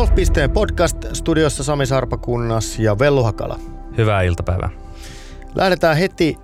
[0.00, 3.58] Golf.pisteen podcast studiossa Sami Sarpakunnas ja Vellu Hakala.
[3.96, 4.70] Hyvää iltapäivää.
[5.54, 6.36] Lähdetään heti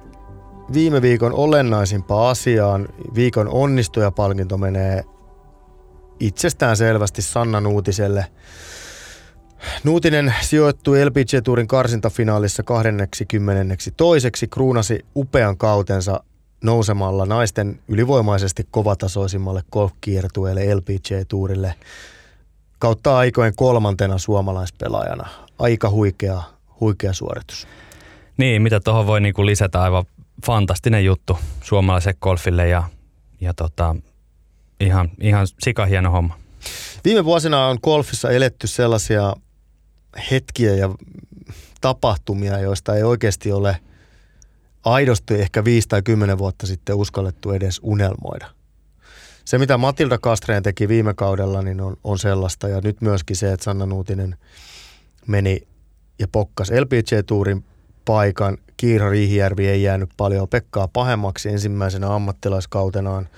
[0.73, 2.89] viime viikon olennaisimpaan asiaan.
[3.15, 5.05] Viikon onnistujapalkinto menee
[6.21, 8.27] itsestään selvästi Sanna Nuutiselle.
[9.85, 13.91] Nuutinen sijoittui LPG Tourin karsintafinaalissa 22.
[13.97, 16.21] toiseksi, kruunasi upean kautensa
[16.65, 21.75] nousemalla naisten ylivoimaisesti kovatasoisimmalle golfkiertueelle LPG Tourille
[22.79, 25.29] kautta aikojen kolmantena suomalaispelaajana.
[25.59, 26.43] Aika huikea,
[26.81, 27.67] huikea suoritus.
[28.37, 30.05] Niin, mitä tuohon voi niinku lisätä, aivan
[30.47, 32.83] fantastinen juttu suomalaiselle golfille ja,
[33.41, 33.97] ja tota,
[34.81, 36.39] ihan, ihan sikahieno homma.
[37.05, 39.35] Viime vuosina on golfissa eletty sellaisia
[40.31, 40.91] hetkiä ja
[41.81, 43.81] tapahtumia, joista ei oikeasti ole
[44.85, 48.56] aidosti ehkä 5 tai 10 vuotta sitten uskallettu edes unelmoida.
[49.47, 52.69] Se, mitä Matilda Kastreen teki viime kaudella, niin on, on sellaista.
[52.69, 54.37] Ja nyt myöskin se, että Sanna Nuutinen
[55.27, 55.61] meni
[56.19, 57.65] ja pokkas LPG-tuurin
[58.05, 58.59] paikan.
[58.77, 63.29] Kiira Riihijärvi ei jäänyt paljon Pekkaa pahemmaksi ensimmäisenä ammattilaiskautenaan.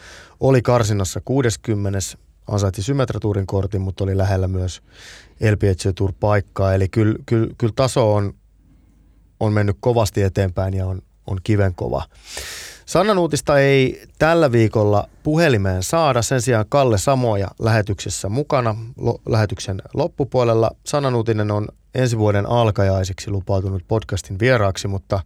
[0.40, 1.98] Oli karsinnassa 60.
[2.46, 4.82] Ansaitsi Symmetratuurin kortin, mutta oli lähellä myös
[5.50, 6.74] LPG Tour paikkaa.
[6.74, 8.34] Eli kyllä, kyllä, kyllä taso on,
[9.40, 12.04] on mennyt kovasti eteenpäin ja on, on kiven kova.
[12.88, 19.82] Sanna Nuutista ei tällä viikolla puhelimeen saada, sen sijaan Kalle Samoja lähetyksessä mukana lo, lähetyksen
[19.94, 20.70] loppupuolella.
[20.86, 25.20] Sanna Nuutinen on ensi vuoden alkajaisiksi lupautunut podcastin vieraaksi, mutta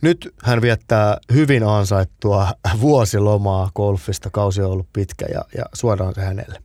[0.00, 2.48] nyt hän viettää hyvin ansaittua
[2.80, 4.30] vuosilomaa golfista.
[4.30, 6.58] Kausi on ollut pitkä ja, ja suodaan se hänelle.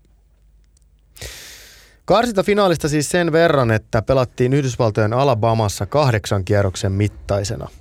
[2.06, 7.68] Karsinta finaalista siis sen verran, että pelattiin Yhdysvaltojen Alabamassa kahdeksan kierroksen mittaisena–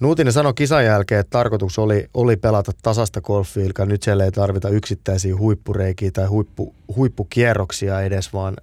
[0.00, 4.68] Nuutinen sanoi kisan jälkeen, että tarkoitus oli, oli pelata tasasta golfia, nyt siellä ei tarvita
[4.68, 8.56] yksittäisiä huippureikiä tai huippu, huippukierroksia edes, vaan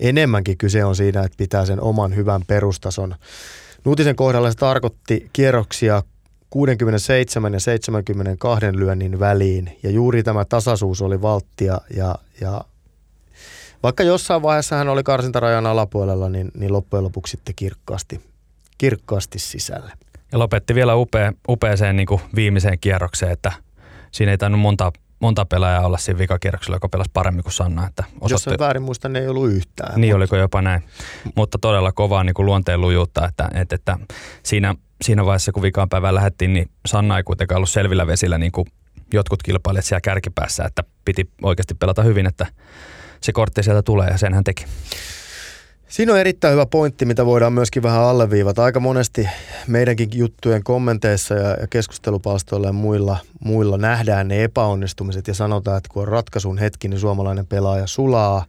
[0.00, 3.14] enemmänkin kyse on siinä, että pitää sen oman hyvän perustason.
[3.84, 6.02] Nuutisen kohdalla se tarkoitti kierroksia
[6.50, 12.64] 67 ja 72 lyönnin väliin, ja juuri tämä tasaisuus oli valttia, ja, ja
[13.82, 18.20] vaikka jossain vaiheessa hän oli karsintarajan alapuolella, niin, niin loppujen lopuksi sitten kirkkaasti,
[18.78, 19.92] kirkkaasti sisälle.
[20.32, 23.52] Ja lopetti vielä upea, upeeseen niin viimeiseen kierrokseen, että
[24.12, 27.86] siinä ei tainnut monta, monta pelaajaa olla siinä vikakierroksella, joka pelasi paremmin kuin Sanna.
[27.86, 28.34] Että osoitti...
[28.34, 30.00] Jos en väärin muista, ne ei ollut yhtään.
[30.00, 30.16] Niin, mutta...
[30.16, 30.82] oliko jopa näin.
[31.34, 33.98] Mutta todella kovaa niin luonteen lujuutta, että, että, että
[34.42, 38.52] siinä, siinä vaiheessa, kun vikaan päivään lähdettiin, niin Sanna ei kuitenkaan ollut selvillä vesillä niin
[38.52, 38.66] kuin
[39.14, 42.46] jotkut kilpailijat siellä kärkipäässä, että piti oikeasti pelata hyvin, että
[43.20, 44.64] se kortti sieltä tulee ja sen hän teki.
[45.92, 48.64] Siinä on erittäin hyvä pointti, mitä voidaan myöskin vähän alleviivata.
[48.64, 49.28] Aika monesti
[49.66, 56.02] meidänkin juttujen kommenteissa ja, keskustelupalstoilla ja muilla, muilla nähdään ne epäonnistumiset ja sanotaan, että kun
[56.02, 58.44] on ratkaisun hetki, niin suomalainen pelaaja sulaa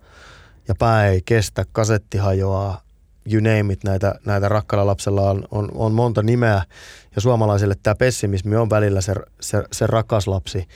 [0.68, 2.82] ja pää ei kestä, kasetti hajoaa,
[3.32, 6.64] you name it, näitä, näitä rakkalla lapsella on, on, on monta nimeä
[7.16, 10.68] ja suomalaisille tämä pessimismi on välillä se, se, se rakas lapsi,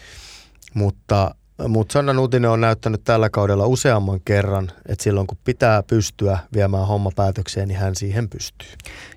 [0.73, 1.35] mutta
[1.67, 6.87] mutta Sanna Nutinen on näyttänyt tällä kaudella useamman kerran, että silloin kun pitää pystyä viemään
[6.87, 8.69] homma päätökseen, niin hän siihen pystyy.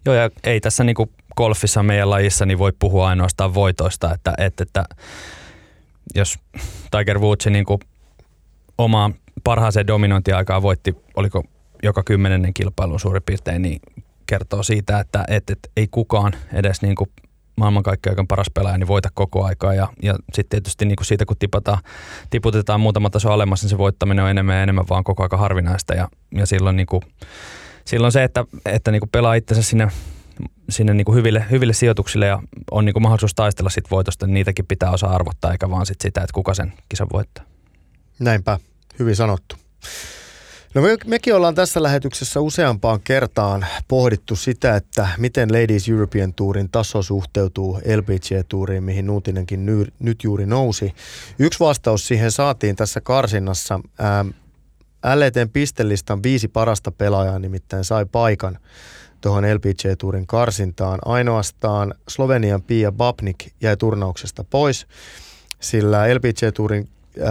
[0.06, 4.62] Joo, ja ei tässä niinku golfissa meidän lajissa niin voi puhua ainoastaan voitoista, että, että,
[4.62, 4.84] että
[6.14, 6.38] jos
[6.90, 7.80] Tiger Woods niinku
[8.78, 9.10] omaa
[9.44, 11.44] parhaaseen dominointiaikaa voitti, oliko
[11.82, 13.80] joka kymmenennen kilpailun suurin piirtein, niin
[14.26, 17.08] kertoo siitä, että, että, että ei kukaan edes niinku
[17.56, 19.74] maailmankaikkeuden paras pelaaja, niin voita koko aikaa.
[19.74, 21.78] Ja, ja sitten tietysti niin kuin siitä, kun tipataan,
[22.30, 25.94] tiputetaan muutama taso alemmas, niin se voittaminen on enemmän ja enemmän vaan koko aika harvinaista.
[25.94, 27.02] Ja, ja silloin, niin kuin,
[27.84, 29.88] silloin se, että, että niin kuin pelaa itsensä sinne,
[30.68, 34.34] sinne niin kuin hyville, hyville sijoituksille ja on niin kuin mahdollisuus taistella sit voitosta, niin
[34.34, 37.44] niitäkin pitää osaa arvottaa, eikä vaan sit sitä, että kuka sen kisan voittaa.
[38.18, 38.58] Näinpä,
[38.98, 39.56] hyvin sanottu.
[40.74, 46.70] No me, mekin ollaan tässä lähetyksessä useampaan kertaan pohdittu sitä, että miten Ladies European Tourin
[46.70, 50.94] taso suhteutuu LPG-tuuriin, mihin Nuutinenkin ny, nyt juuri nousi.
[51.38, 53.80] Yksi vastaus siihen saatiin tässä karsinnassa.
[55.14, 58.58] LETn pistelistan viisi parasta pelaajaa nimittäin sai paikan
[59.20, 60.98] tuohon LPG-tuurin karsintaan.
[61.04, 64.86] Ainoastaan Slovenian Pia Babnik jäi turnauksesta pois,
[65.60, 66.88] sillä LPG-tuurin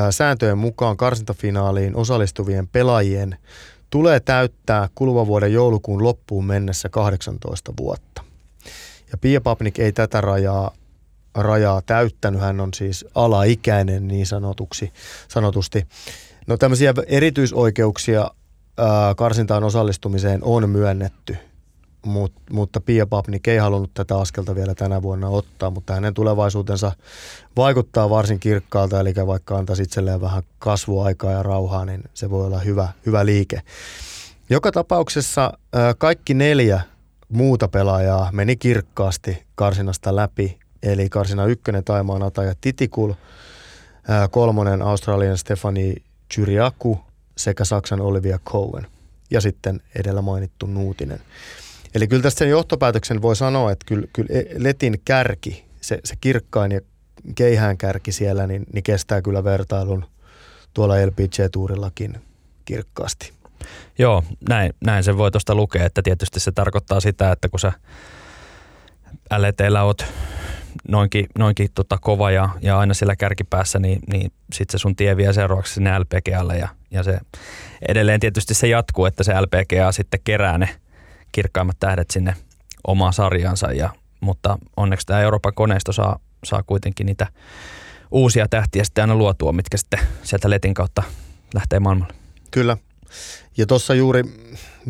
[0.09, 3.37] sääntöjen mukaan karsintafinaaliin osallistuvien pelaajien
[3.89, 8.23] tulee täyttää kuluvan vuoden joulukuun loppuun mennessä 18 vuotta.
[9.11, 10.71] Ja Pia Papnik ei tätä rajaa,
[11.35, 14.91] rajaa täyttänyt, hän on siis alaikäinen niin sanotuksi,
[15.27, 15.87] sanotusti.
[16.47, 18.31] No tämmöisiä erityisoikeuksia
[18.77, 21.37] ää, karsintaan osallistumiseen on myönnetty
[22.05, 26.91] Mut, mutta Pia Papnik ei halunnut tätä askelta vielä tänä vuonna ottaa, mutta hänen tulevaisuutensa
[27.57, 32.59] vaikuttaa varsin kirkkaalta, eli vaikka antaisi itselleen vähän kasvuaikaa ja rauhaa, niin se voi olla
[32.59, 33.61] hyvä, hyvä liike.
[34.49, 35.53] Joka tapauksessa
[35.97, 36.81] kaikki neljä
[37.29, 43.13] muuta pelaajaa meni kirkkaasti karsinasta läpi, eli karsina ykkönen Taimaan Ataja Titikul,
[44.31, 45.95] kolmonen Australian Stefani
[46.33, 46.99] Chyriaku
[47.37, 48.87] sekä Saksan Olivia Cohen
[49.31, 51.19] ja sitten edellä mainittu Nuutinen.
[51.95, 56.71] Eli kyllä tästä sen johtopäätöksen voi sanoa, että kyllä, kyllä Letin kärki, se, se kirkkain
[56.71, 56.81] ja
[57.35, 60.05] keihään kärki siellä, niin, niin kestää kyllä vertailun
[60.73, 62.19] tuolla LPG-tuurillakin
[62.65, 63.31] kirkkaasti.
[63.99, 67.71] Joo, näin, näin se voi tuosta lukea, että tietysti se tarkoittaa sitä, että kun sä
[69.37, 70.05] LETllä oot
[70.87, 75.17] noinkin, noinkin tota kova ja, ja aina siellä kärkipäässä, niin, niin sitten se sun tie
[75.17, 77.19] vie seuraavaksi sinne LPGAlle ja, ja se
[77.87, 80.69] edelleen tietysti se jatkuu, että se LPGA sitten kerää ne
[81.31, 82.35] kirkkaimmat tähdet sinne
[82.87, 83.89] omaan sarjansa, ja,
[84.21, 87.27] mutta onneksi tämä Euroopan koneisto saa, saa kuitenkin niitä
[88.11, 91.03] uusia tähtiä sitten aina luotua, mitkä sitten sieltä letin kautta
[91.53, 92.13] lähtee maailmalle.
[92.51, 92.77] Kyllä.
[93.57, 94.23] Ja tuossa juuri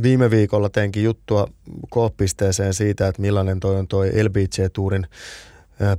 [0.01, 1.47] viime viikolla teinkin juttua
[1.89, 5.07] kooppisteeseen siitä, että millainen toi on toi LBC-tuurin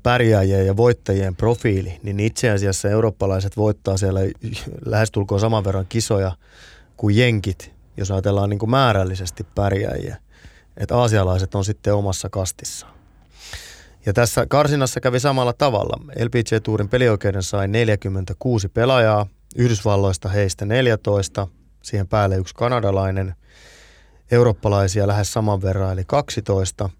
[0.03, 4.21] pärjääjien ja voittajien profiili, niin itse asiassa eurooppalaiset voittaa siellä
[4.87, 6.33] lähestulkoon saman verran kisoja
[6.97, 10.17] kuin jenkit, jos ajatellaan niin kuin määrällisesti pärjääjiä.
[10.81, 12.95] Että aasialaiset on sitten omassa kastissaan.
[14.07, 16.01] Ja tässä karsinassa kävi samalla tavalla.
[16.25, 21.47] LPG Tourin pelioikeuden sai 46 pelaajaa, Yhdysvalloista heistä 14,
[21.83, 23.35] siihen päälle yksi kanadalainen,
[24.31, 26.91] eurooppalaisia lähes saman verran eli 12,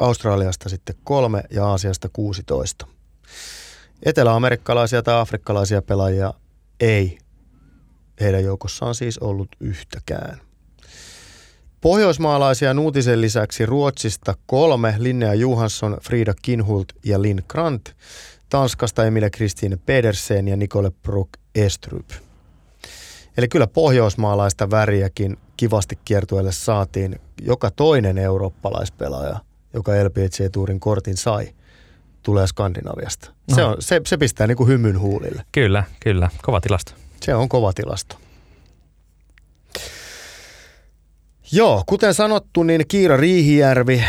[0.00, 2.86] Australiasta sitten kolme ja Aasiasta 16.
[4.02, 6.34] Etelä-amerikkalaisia tai afrikkalaisia pelaajia
[6.80, 7.18] ei
[8.20, 10.49] heidän joukossaan siis ollut yhtäkään.
[11.80, 17.94] Pohjoismaalaisia nuutisen lisäksi Ruotsista kolme, Linnea Johansson, Frida Kinhult ja Linn Grant.
[18.48, 22.10] Tanskasta Emilia Christine Pedersen ja Nicole Brook Estrup.
[23.36, 29.40] Eli kyllä pohjoismaalaista väriäkin kivasti kiertueelle saatiin joka toinen eurooppalaispelaaja,
[29.74, 31.48] joka LPG-tuurin kortin sai,
[32.22, 33.30] tulee Skandinaviasta.
[33.50, 33.54] No.
[33.54, 35.44] Se, on, se, se pistää niin kuin hymyn huulille.
[35.52, 36.30] Kyllä, kyllä.
[36.42, 36.92] Kova tilasto.
[37.22, 38.16] Se on kova tilasto.
[41.52, 44.04] Joo, kuten sanottu, niin Kiira Riihijärvi,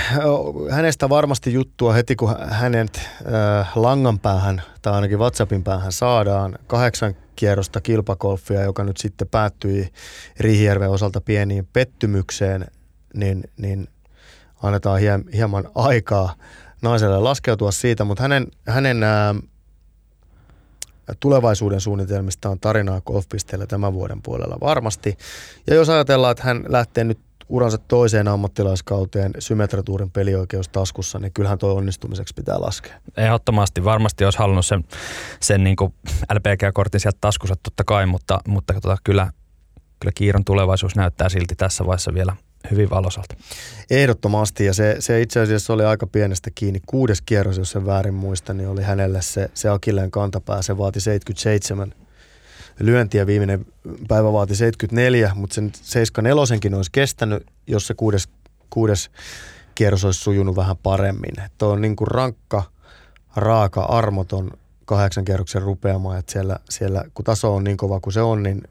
[0.69, 6.57] hänestä varmasti juttua heti kun hänet äh, langan päähän tai ainakin WhatsAppin päähän saadaan.
[6.67, 9.89] Kahdeksan kierrosta kilpakolfia, joka nyt sitten päättyi
[10.39, 12.67] Riihijärven osalta pieniin pettymykseen,
[13.13, 13.87] niin, niin
[14.63, 14.99] annetaan
[15.33, 16.35] hieman aikaa
[16.81, 19.35] naiselle laskeutua siitä, mutta hänen, hänen äh,
[21.19, 25.17] tulevaisuuden suunnitelmista on tarinaa golfpisteellä tämän vuoden puolella varmasti.
[25.67, 31.57] Ja jos ajatellaan, että hän lähtee nyt uransa toiseen ammattilaiskauteen Symmetratuurin pelioikeus taskussa, niin kyllähän
[31.57, 32.93] tuo onnistumiseksi pitää laskea.
[33.17, 33.83] Ehdottomasti.
[33.83, 34.83] Varmasti olisi halunnut sen,
[35.39, 35.75] sen niin
[36.33, 39.31] LPG-kortin sieltä taskussa totta kai, mutta, mutta tota, kyllä,
[39.99, 42.35] kyllä Kiiron tulevaisuus näyttää silti tässä vaiheessa vielä
[42.71, 43.35] hyvin valosalta.
[43.89, 46.81] Ehdottomasti ja se, se itse asiassa oli aika pienestä kiinni.
[46.85, 50.61] Kuudes kierros, jos sen väärin muista, niin oli hänelle se, se Akilleen kantapää.
[50.61, 51.93] Se vaati 77
[52.85, 53.27] lyöntiä.
[53.27, 53.65] Viimeinen
[54.07, 58.29] päivä vaati 74, mutta sen 74 olisi kestänyt, jos se kuudes,
[58.69, 59.11] kuudes
[59.75, 61.35] kierros olisi sujunut vähän paremmin.
[61.57, 62.63] Tuo on niin kuin rankka,
[63.35, 64.51] raaka, armoton
[64.85, 68.63] kahdeksan kierroksen rupeama, että siellä, siellä, kun taso on niin kova kuin se on, niin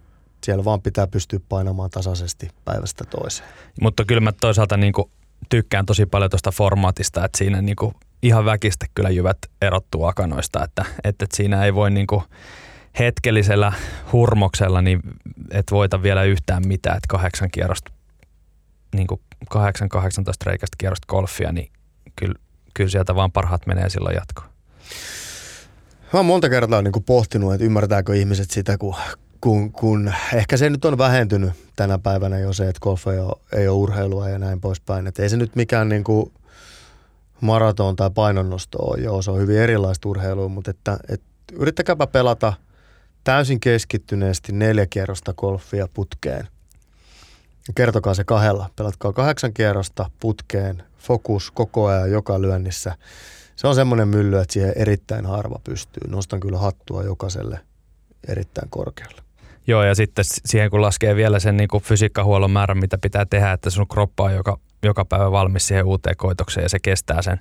[0.45, 3.49] siellä vaan pitää pystyä painamaan tasaisesti päivästä toiseen.
[3.81, 5.11] Mutta kyllä mä toisaalta niin kuin
[5.49, 10.65] tykkään tosi paljon tuosta formaatista, että siinä niin kuin ihan väkistä kyllä jyvät erottuu akanoista,
[10.65, 12.23] että, että, että siinä ei voi niin kuin
[12.99, 13.73] hetkellisellä
[14.13, 15.01] hurmoksella niin
[15.51, 17.93] et voita vielä yhtään mitään, että kahdeksan kierrosta,
[18.95, 21.73] niin kuin kahdeksan, 18 reikästä kierrosta golfia, niin
[22.17, 22.35] kyllä,
[22.75, 24.49] kyllä sieltä vaan parhaat menee silloin jatkoon.
[26.13, 28.95] Mä oon monta kertaa niin pohtinut, että ymmärtääkö ihmiset sitä, kun,
[29.41, 33.41] kun, kun ehkä se nyt on vähentynyt tänä päivänä jo se, että golf ei ole,
[33.53, 35.07] ei ole urheilua ja näin poispäin.
[35.07, 36.33] Että ei se nyt mikään niin kuin
[37.41, 42.53] maraton tai painonnosto ole, joo, se on hyvin erilaista urheilua, mutta että, että yrittäkääpä pelata–
[43.25, 46.49] täysin keskittyneesti neljä kierrosta golfia putkeen.
[47.75, 48.71] Kertokaa se kahdella.
[48.77, 52.95] Pelatkaa kahdeksan kierrosta putkeen, fokus koko ajan joka lyönnissä.
[53.57, 56.11] Se on semmoinen mylly, että siihen erittäin harva pystyy.
[56.11, 57.61] Nostan kyllä hattua jokaiselle
[58.29, 59.23] erittäin korkealle.
[59.67, 63.53] Joo, ja sitten siihen kun laskee vielä sen niin kuin fysiikkahuollon määrän, mitä pitää tehdä,
[63.53, 67.41] että sun kroppa on joka, joka päivä valmis siihen uuteen koitokseen ja se kestää sen.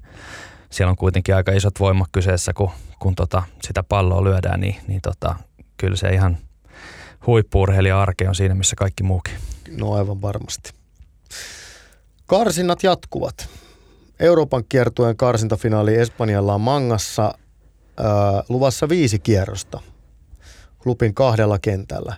[0.69, 2.69] Siellä on kuitenkin aika isot voimat kyseessä, kun,
[2.99, 5.35] kun tota, sitä palloa lyödään, niin, niin tota,
[5.79, 6.37] kyllä se ihan
[7.27, 9.33] huippuurheilija arke on siinä, missä kaikki muukin.
[9.77, 10.71] No aivan varmasti.
[12.25, 13.49] Karsinnat jatkuvat.
[14.19, 19.81] Euroopan kiertueen karsintafinaali Espanjalla on Mangassa ää, luvassa viisi kierrosta.
[20.79, 22.15] Klubin kahdella kentällä.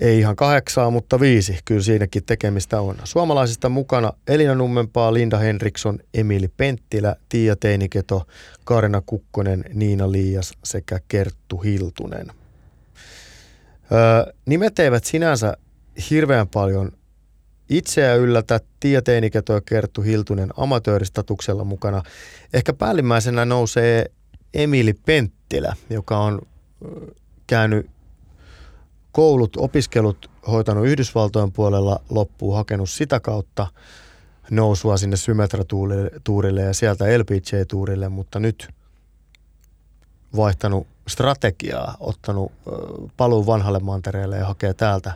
[0.00, 1.58] Ei ihan kahdeksaa, mutta viisi.
[1.64, 2.96] Kyllä siinäkin tekemistä on.
[3.04, 8.26] Suomalaisista mukana Elina Nummenpaa, Linda Henriksson, Emili Penttilä, Tiia Teiniketo,
[8.64, 12.26] Karina Kukkonen, Niina Liias sekä Kerttu Hiltunen.
[13.92, 15.56] Öö, nimet eivät sinänsä
[16.10, 16.92] hirveän paljon
[17.68, 18.60] itseä yllätä.
[18.80, 22.02] Tiia Teiniketo ja Kerttu Hiltunen amatööristatuksella mukana.
[22.52, 24.10] Ehkä päällimmäisenä nousee
[24.54, 26.42] Emili Penttilä, joka on
[27.46, 27.90] käynyt
[29.12, 33.66] koulut, opiskelut hoitanut Yhdysvaltojen puolella loppuun, hakenut sitä kautta
[34.50, 38.68] nousua sinne Symmetra-tuurille ja sieltä LPG-tuurille, mutta nyt
[40.36, 42.52] vaihtanut strategiaa, ottanut
[43.16, 45.12] paluun vanhalle mantereelle ja hakee täältä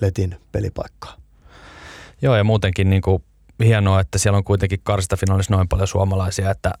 [0.00, 1.16] Letin pelipaikkaa.
[2.22, 3.24] Joo ja muutenkin niin kuin
[3.64, 6.72] hienoa, että siellä on kuitenkin karstafinaalissa noin paljon suomalaisia, että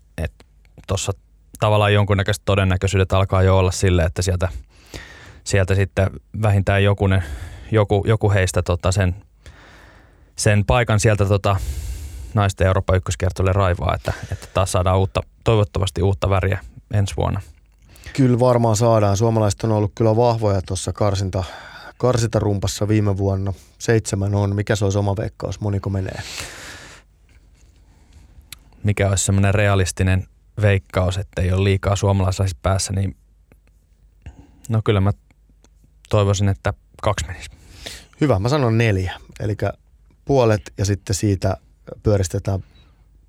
[0.86, 1.12] tuossa
[1.60, 4.48] tavallaan jonkunnäköiset todennäköisyydet alkaa jo olla sille, että sieltä–
[5.44, 6.10] sieltä sitten
[6.42, 7.24] vähintään jokunen,
[7.70, 9.14] joku, joku heistä tota sen,
[10.36, 11.56] sen paikan sieltä tota,
[12.34, 16.58] naisten Euroopan ykköskiertoille raivaa, että, että taas saadaan uutta, toivottavasti uutta väriä
[16.94, 17.40] ensi vuonna.
[18.16, 19.16] Kyllä varmaan saadaan.
[19.16, 21.44] Suomalaiset on ollut kyllä vahvoja tuossa karsinta,
[21.98, 23.52] karsintarumpassa viime vuonna.
[23.78, 24.56] Seitsemän on.
[24.56, 25.60] Mikä se olisi oma veikkaus?
[25.60, 26.22] Moniko menee?
[28.84, 30.26] Mikä olisi semmoinen realistinen
[30.62, 33.16] veikkaus, että ei ole liikaa suomalaisissa päässä, niin
[34.68, 35.12] no kyllä mä
[36.08, 37.50] toivoisin, että kaksi menisi.
[38.20, 39.14] Hyvä, mä sanon neljä.
[39.40, 39.56] Eli
[40.24, 41.56] puolet ja sitten siitä
[42.02, 42.64] pyöristetään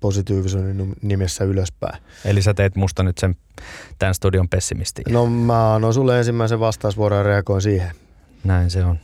[0.04, 2.02] positiivisuuden nimessä ylöspäin.
[2.24, 3.36] Eli sä teet musta nyt sen
[3.98, 5.04] tämän studion pessimistin.
[5.10, 7.94] No mä annoin sulle ensimmäisen vastausvuoron ja reagoin siihen.
[8.44, 8.98] Näin se on.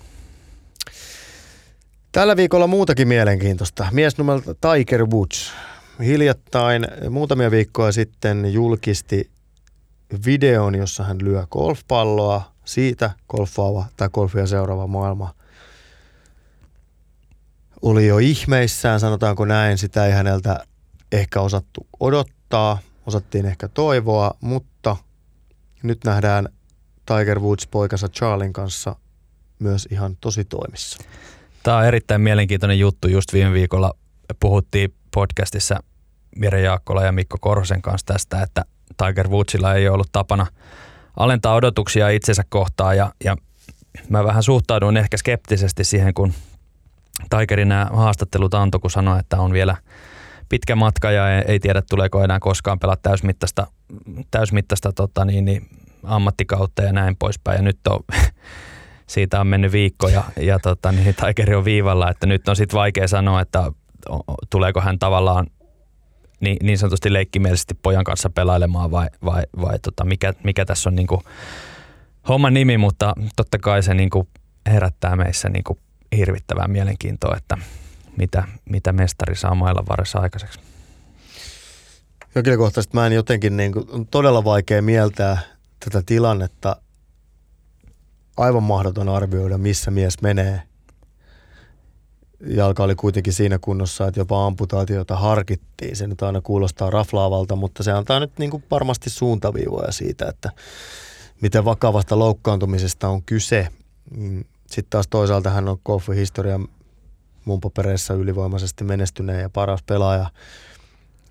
[2.12, 3.86] Tällä viikolla muutakin mielenkiintoista.
[3.92, 5.52] Mies nimeltä Tiger Woods.
[6.04, 9.30] Hiljattain muutamia viikkoja sitten julkisti
[10.26, 15.34] videon, jossa hän lyö golfpalloa siitä golfaava tai golfia seuraava maailma
[17.82, 19.78] oli jo ihmeissään, sanotaanko näin.
[19.78, 20.64] Sitä ei häneltä
[21.12, 24.96] ehkä osattu odottaa, osattiin ehkä toivoa, mutta
[25.82, 26.48] nyt nähdään
[27.06, 28.96] Tiger Woods poikansa Charlin kanssa
[29.58, 30.98] myös ihan tosi toimissa.
[31.62, 33.08] Tämä on erittäin mielenkiintoinen juttu.
[33.08, 33.92] Just viime viikolla
[34.40, 35.82] puhuttiin podcastissa
[36.36, 38.64] Mire Jaakkola ja Mikko Korhosen kanssa tästä, että
[38.96, 40.46] Tiger Woodsilla ei ollut tapana–
[41.16, 43.36] alentaa odotuksia itsensä kohtaan ja, ja
[44.08, 46.32] mä vähän suhtaudun ehkä skeptisesti siihen, kun
[47.30, 49.76] Tigerin nämä haastattelut antoi, kun sanoi, että on vielä
[50.50, 53.66] pitkä matka ja ei, ei tiedä tuleeko enää koskaan pelata täysmittaista,
[54.30, 55.68] täysmittaista tota niin, niin,
[56.04, 57.56] ammattikautta ja näin poispäin.
[57.56, 58.00] Ja nyt on,
[59.06, 62.76] siitä on mennyt viikko ja, ja tota, niin Tigeri on viivalla, että nyt on sitten
[62.76, 63.72] vaikea sanoa, että
[64.50, 65.46] tuleeko hän tavallaan
[66.40, 70.94] niin, niin sanotusti leikkimielisesti pojan kanssa pelailemaan vai, vai, vai tota, mikä, mikä tässä on
[70.94, 71.20] niin kuin
[72.28, 74.28] homman nimi, mutta totta kai se niin kuin
[74.66, 75.78] herättää meissä niin kuin
[76.16, 77.58] hirvittävää mielenkiintoa, että
[78.16, 80.60] mitä, mitä mestari saa mailla varressa aikaiseksi.
[82.34, 85.38] Henkilökohtaisesti mä en jotenkin, niin kuin, on todella vaikea mieltää
[85.84, 86.76] tätä tilannetta.
[88.36, 90.62] Aivan mahdoton arvioida, missä mies menee
[92.46, 95.96] jalka oli kuitenkin siinä kunnossa, että jopa amputaatiota harkittiin.
[95.96, 100.50] Se nyt aina kuulostaa raflaavalta, mutta se antaa nyt niin kuin varmasti suuntaviivoja siitä, että
[101.40, 103.68] miten vakavasta loukkaantumisesta on kyse.
[104.16, 106.16] Mm, Sitten taas toisaalta hän on golfin
[107.62, 110.30] papereissa ylivoimaisesti menestyneen ja paras pelaaja.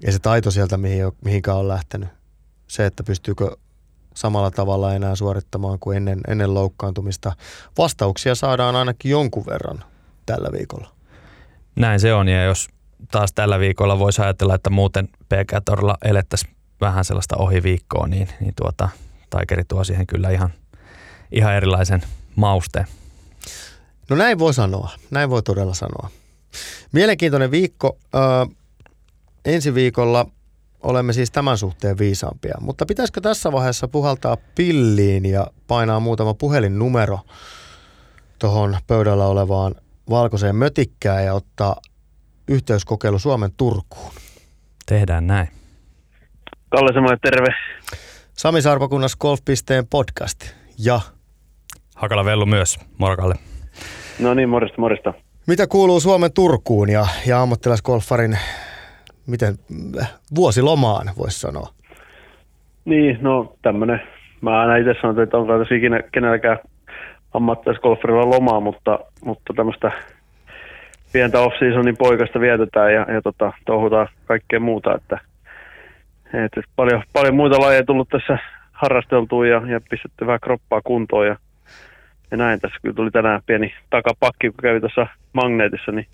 [0.03, 2.09] Ja se taito sieltä, mihin, mihinkään on lähtenyt.
[2.67, 3.57] Se, että pystyykö
[4.13, 7.33] samalla tavalla enää suorittamaan kuin ennen, ennen loukkaantumista.
[7.77, 9.83] Vastauksia saadaan ainakin jonkun verran
[10.25, 10.91] tällä viikolla.
[11.75, 12.67] Näin se on ja jos
[13.11, 18.89] taas tällä viikolla voisi ajatella, että muuten PK-torilla elettäisiin vähän sellaista ohiviikkoa, niin, niin tuota,
[19.29, 20.53] Taikeri tuo siihen kyllä ihan,
[21.31, 22.01] ihan erilaisen
[22.35, 22.85] mausteen.
[24.09, 26.09] No näin voi sanoa, näin voi todella sanoa.
[26.91, 27.97] Mielenkiintoinen viikko.
[28.15, 28.19] Ö,
[29.45, 30.25] ensi viikolla
[30.83, 37.19] olemme siis tämän suhteen viisaampia, mutta pitäisikö tässä vaiheessa puhaltaa pilliin ja painaa muutama puhelinnumero
[38.39, 39.75] tuohon pöydällä olevaan
[40.09, 41.75] valkoiseen mötikkään ja ottaa
[42.47, 44.11] yhteyskokeilu Suomen Turkuun.
[44.85, 45.47] Tehdään näin.
[46.69, 47.47] Kalle Samoinen, terve.
[48.33, 50.45] Sami Sarpakunnas Golf.pisteen podcast
[50.77, 51.01] ja
[51.95, 52.79] Hakala Vellu myös.
[52.97, 53.35] Moro Kalle.
[54.19, 55.13] No niin, morista, morista.
[55.47, 58.37] Mitä kuuluu Suomen Turkuun ja, ja ammattilaisgolfarin
[59.27, 59.55] miten,
[60.35, 61.67] vuosilomaan, voisi sanoa?
[62.85, 64.01] Niin, no tämmöinen.
[64.41, 66.59] Mä aina itse sanon, että onko tässä ikinä kenelläkään
[67.33, 69.91] ammattilaisgolferilla lomaa, mutta, mutta tämmöistä
[71.13, 75.19] pientä off-seasonin poikasta vietetään ja, ja tota, touhutaan kaikkea muuta, että
[76.33, 78.37] et, et paljon, paljon muita lajeja tullut tässä
[78.71, 81.35] harrasteltua ja, ja pistetty vähän kroppaa kuntoon ja,
[82.31, 86.07] ja näin tässä kyllä tuli tänään pieni takapakki, kun kävi tuossa magneetissa, niin,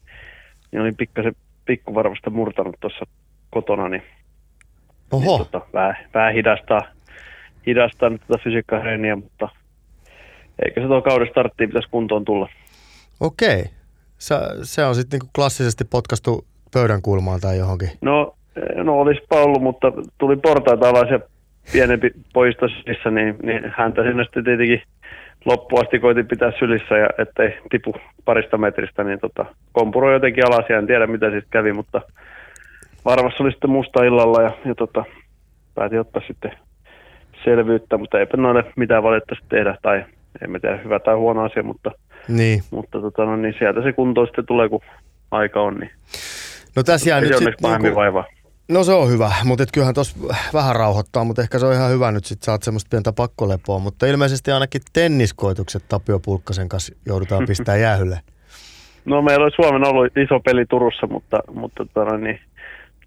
[0.71, 3.05] niin olin pikkasen pikkuvarvasta murtanut tuossa
[3.49, 4.03] kotona, niin,
[5.11, 6.81] Oho, niin tota, vähän, vähän hidastaa,
[7.67, 9.49] hidastaa nyt tätä fysiikkareeniä, mutta
[10.65, 12.49] eikä se tuo kauden starttiin pitäisi kuntoon tulla.
[13.19, 13.63] okei.
[14.17, 17.89] Se, se on sitten niinku klassisesti potkastu pöydän kulmaan tai johonkin.
[18.01, 18.35] No,
[18.75, 21.19] no olispa ollut, mutta tuli portaita alas ja
[21.71, 24.81] pienempi poisto sylissä, niin, niin häntä sinne sitten tietenkin
[25.45, 30.77] loppuasti koitin pitää sylissä, ja ettei tipu parista metristä, niin tota, kompuroi jotenkin alas ja
[30.77, 32.01] en tiedä mitä sitten kävi, mutta
[33.05, 35.05] varmasti oli sitten musta illalla ja, ja tota,
[35.75, 36.51] päätin ottaa sitten
[37.43, 40.05] selvyyttä, mutta eipä noille mitään valitettavasti tehdä, tai
[40.41, 41.91] en mä tiedä, hyvä tai huono asia, mutta,
[42.27, 42.61] Niin.
[42.71, 44.81] mutta tota, no, niin sieltä se kunto sitten tulee, kun
[45.31, 45.91] aika on, niin
[46.75, 48.25] No tässä jää ei nyt sitten pahemmin vaivaa.
[48.69, 50.17] No se on hyvä, mutta kyllähän tuossa
[50.53, 53.79] vähän rauhoittaa, mutta ehkä se on ihan hyvä nyt sitten saat semmoista pientä pakkolepoa.
[53.79, 58.19] Mutta ilmeisesti ainakin tenniskoitukset Tapio Pulkkasen kanssa joudutaan pistää jäähylle.
[59.05, 62.39] No meillä oli Suomen ollut iso peli Turussa, mutta, mutta tota, niin,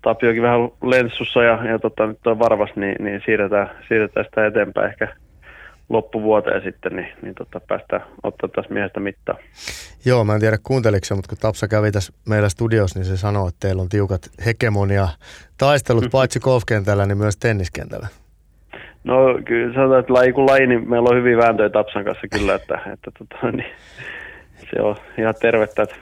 [0.03, 4.91] Tapiokin vähän lenssussa ja, ja tota, nyt on varvas, niin, niin siirretään, siirretään sitä eteenpäin
[4.91, 5.09] ehkä
[5.89, 9.35] loppuvuoteen sitten, niin, niin tota, päästään ottaa taas miehestä mittaa.
[10.05, 13.49] Joo, mä en tiedä kuunteliko mutta kun Tapsa kävi tässä meillä studiossa, niin se sanoi,
[13.49, 15.09] että teillä on tiukat hegemonia
[15.59, 18.09] taistelut paitsi golfkentällä, niin myös tenniskentällä.
[19.05, 22.55] No kyllä sanotaan, että laji kuin laji, niin meillä on hyviä vääntöjä Tapsan kanssa kyllä,
[22.55, 23.73] että, että tota, niin,
[24.71, 25.95] se on ihan tervettä, että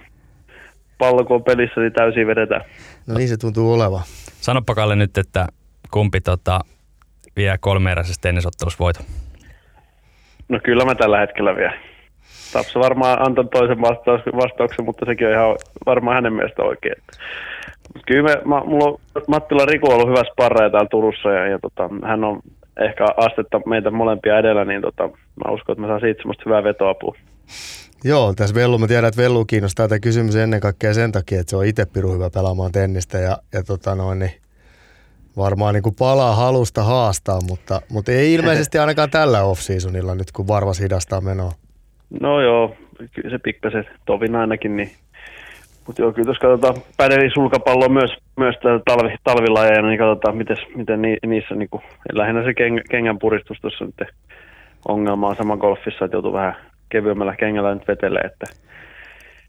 [0.99, 2.65] pallo kun on pelissä, niin täysin vedetään.
[3.07, 4.03] No niin se tuntuu olevan.
[4.41, 5.47] Sanoppa Kalle nyt, että
[5.91, 6.61] kumpi tota,
[7.37, 9.07] vie kolmeeräisessä tennisottelussa voiton.
[10.49, 11.79] No kyllä mä tällä hetkellä vielä.
[12.53, 13.81] Tapsa varmaan antaa toisen
[14.37, 17.03] vastauksen, mutta sekin on ihan varmaan hänen mielestä oikein.
[18.07, 18.99] Kyllä me, mä, mulla on
[19.29, 22.41] Mattila Riku on ollut hyvä sparraja täällä Turussa ja, ja tota, hän on
[22.81, 26.65] ehkä astetta meitä molempia edellä, niin tota, mä uskon, että mä saan siitä semmoista hyvää
[26.65, 27.17] vetoapua.
[28.05, 31.51] Joo, tässä Vellu, mä tiedän, että Vellu kiinnostaa tämä kysymys ennen kaikkea sen takia, että
[31.51, 34.31] se on itse piru hyvä pelaamaan tennistä ja, ja tota noin, niin
[35.37, 40.49] varmaan niin kuin palaa halusta haastaa, mutta, mutta ei ilmeisesti ainakaan tällä off-seasonilla nyt, kun
[40.49, 41.53] varvas hidastaa menoa.
[42.21, 42.75] No joo,
[43.15, 44.91] kyllä se pikkasen tovin ainakin, niin
[45.87, 51.03] mutta joo, kyllä jos katsotaan pädeli sulkapalloa myös, myös talvi, talvilajeja, niin katsotaan, miten, miten
[51.03, 54.09] ni, niissä niin kuin, lähinnä se keng, kengän puristus tuossa nyt
[54.89, 56.57] ongelma on sama golfissa, että joutuu vähän
[56.89, 58.47] kevyemmällä kengällä nyt vetelee, että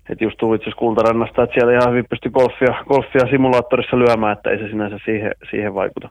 [0.09, 4.49] että just tuli itse Kultarannasta, että siellä ihan hyvin pystyi golfia, golfia simulaattorissa lyömään, että
[4.49, 6.09] ei se sinänsä siihen, siihen vaikuta.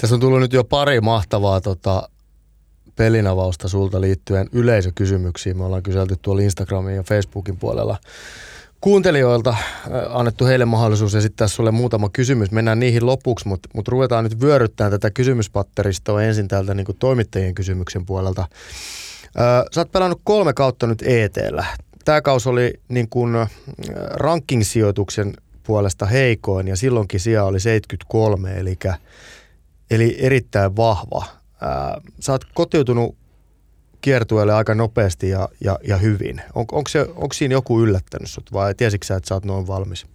[0.00, 2.08] Tässä on tullut nyt jo pari mahtavaa tota,
[2.96, 5.56] pelinavausta sulta liittyen yleisökysymyksiin.
[5.56, 7.96] Me ollaan kyselty tuolla Instagramin ja Facebookin puolella
[8.80, 9.56] kuuntelijoilta, äh,
[10.08, 12.50] annettu heille mahdollisuus esittää sulle muutama kysymys.
[12.50, 18.06] Mennään niihin lopuksi, mutta mut ruvetaan nyt vyöryttämään tätä kysymyspatteristoa ensin täältä niin toimittajien kysymyksen
[18.06, 18.46] puolelta.
[19.36, 21.64] Ö, sä oot pelannut kolme kautta nyt ETllä.
[22.04, 23.50] Tämä kausi oli niin kuin äh,
[24.14, 25.32] ranking-sijoituksen
[25.66, 28.78] puolesta heikoin ja silloinkin sija oli 73, eli,
[29.90, 31.24] eli erittäin vahva.
[31.62, 33.16] Ää, sä oot kotiutunut
[34.00, 36.40] kiertueelle aika nopeasti ja, ja, ja hyvin.
[36.54, 39.66] On, onko, se, onko siinä joku yllättänyt sut vai tiesitkö sä, että sä oot noin
[39.66, 40.06] valmis?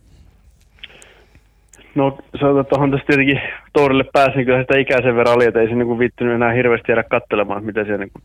[1.95, 3.41] No sanotaan, että tässä tietenkin
[3.73, 7.03] tourille pääsin, kyllä sitä ikäisen verran oli, että ei siinä niin viittynyt enää hirveästi jäädä
[7.03, 8.23] katselemaan, mitä siellä, niin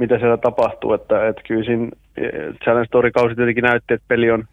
[0.00, 0.92] mitä siellä tapahtuu.
[0.92, 2.30] Että, että kyllä siinä eh,
[2.64, 4.44] Challenge Story-kausi tietenkin näytti, että peli on,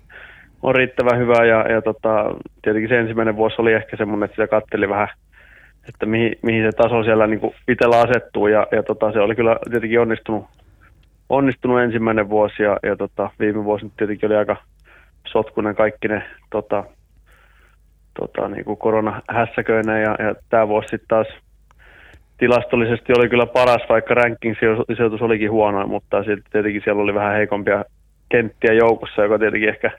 [0.61, 4.47] on riittävän hyvä ja, ja tota, tietenkin se ensimmäinen vuosi oli ehkä semmoinen, että sitä
[4.47, 5.07] katteli vähän,
[5.89, 9.59] että mihin, mihin se taso siellä niin itsellä asettuu ja, ja tota, se oli kyllä
[9.69, 10.45] tietenkin onnistunut,
[11.29, 14.57] onnistunut ensimmäinen vuosi ja, ja tota, viime vuosi tietenkin oli aika
[15.27, 16.83] sotkunen kaikki ne tota,
[18.19, 21.27] tota, niin kuin koronahässäköineen ja, ja tämä vuosi sitten taas
[22.37, 27.85] tilastollisesti oli kyllä paras, vaikka ranking-sijoitus olikin huono, mutta sitten tietenkin siellä oli vähän heikompia
[28.29, 29.91] kenttiä joukossa, joka tietenkin ehkä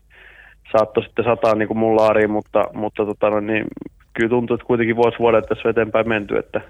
[0.73, 3.65] saattoi sitten sataa niin kuin mun laariin, mutta, mutta tota, no, niin,
[4.13, 6.61] kyllä tuntuu, että kuitenkin vuosi vuodet tässä on eteenpäin menty, että,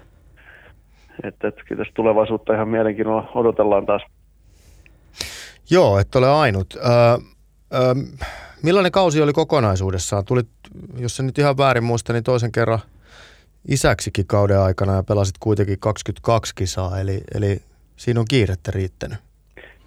[1.23, 4.01] että, että kyllä tässä tulevaisuutta ihan mielenkiinnolla odotellaan taas.
[5.69, 6.75] Joo, et ole ainut.
[6.75, 6.91] Öö,
[7.73, 7.93] öö,
[8.63, 10.25] millainen kausi oli kokonaisuudessaan?
[10.25, 10.47] Tulit,
[10.97, 12.79] jos se nyt ihan väärin muista, niin toisen kerran
[13.67, 17.57] isäksikin kauden aikana ja pelasit kuitenkin 22 kisaa, eli, eli
[17.95, 19.17] siinä on kiirettä riittänyt.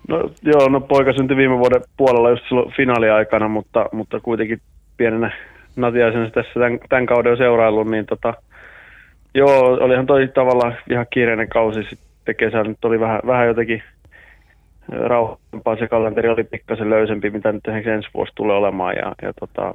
[0.08, 4.60] No joo, no poika syntyi viime vuoden puolella just silloin finaaliaikana, mutta, mutta kuitenkin
[4.96, 5.32] pienenä
[5.76, 8.34] natiaisena tässä tämän, tämän kauden seuraillut, niin tota,
[9.34, 12.68] joo, olihan toi tavallaan ihan kiireinen kausi sitten kesällä.
[12.68, 13.82] Nyt oli vähän, vähän jotenkin
[14.88, 15.76] rauhempaa.
[15.76, 18.96] Se kalenteri oli pikkasen löysempi, mitä nyt ensi vuosi tulee olemaan.
[18.96, 19.74] Ja, ja tota,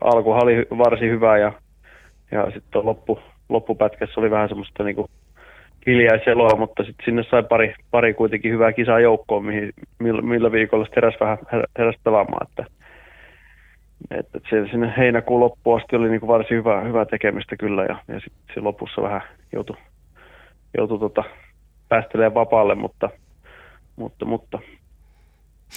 [0.00, 1.52] alku oli varsin hyvä ja,
[2.30, 5.10] ja sitten loppu, loppupätkässä oli vähän semmoista niinku
[5.86, 10.84] hiljaiseloa, mutta sitten sinne sai pari, pari kuitenkin hyvää kisaa joukkoon, mihin, millä, millä viikolla
[10.84, 11.38] sitten heräsi vähän
[11.78, 12.46] heräsi pelaamaan.
[12.48, 12.64] Että,
[14.10, 18.20] että se sinne heinäkuun loppuun asti oli niinku varsin hyvä, hyvä tekemistä kyllä ja, ja
[18.20, 19.76] sitten lopussa vähän joutui,
[20.76, 21.24] joutui tota,
[21.88, 23.10] päästelee vapaalle, mutta,
[23.96, 24.58] mutta, mutta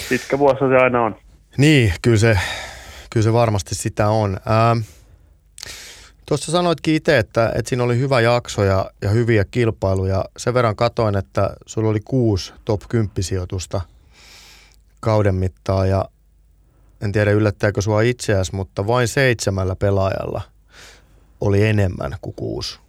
[0.10, 1.16] pitkä vuosi se aina on.
[1.58, 2.38] Niin, kyllä se,
[3.14, 4.38] kyllä se varmasti sitä on.
[4.48, 4.80] Ähm,
[6.30, 10.26] Tuossa sanoitkin itse, että, että siinä oli hyvä jakso ja, ja hyviä kilpailuja.
[10.38, 13.82] Sen verran katoin, että sulla oli kuusi top 10 sijoitusta
[15.00, 16.10] kauden mittaan ja
[17.02, 20.42] en tiedä yllättääkö sua itseäsi, mutta vain seitsemällä pelaajalla
[21.42, 22.80] oli enemmän kuin kuusi.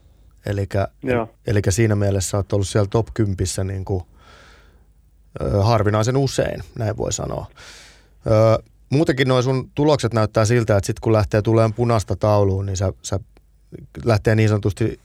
[1.46, 4.04] Eli siinä mielessä olet ollut siellä top 10 niin kuin,
[5.42, 7.46] ö, harvinaisen usein, näin voi sanoa.
[8.26, 12.76] Ö, muutenkin noin sun tulokset näyttää siltä, että sitten kun lähtee tulemaan punaista tauluun, niin
[12.76, 13.20] sä, sä
[14.04, 15.00] lähtee niin sanotusti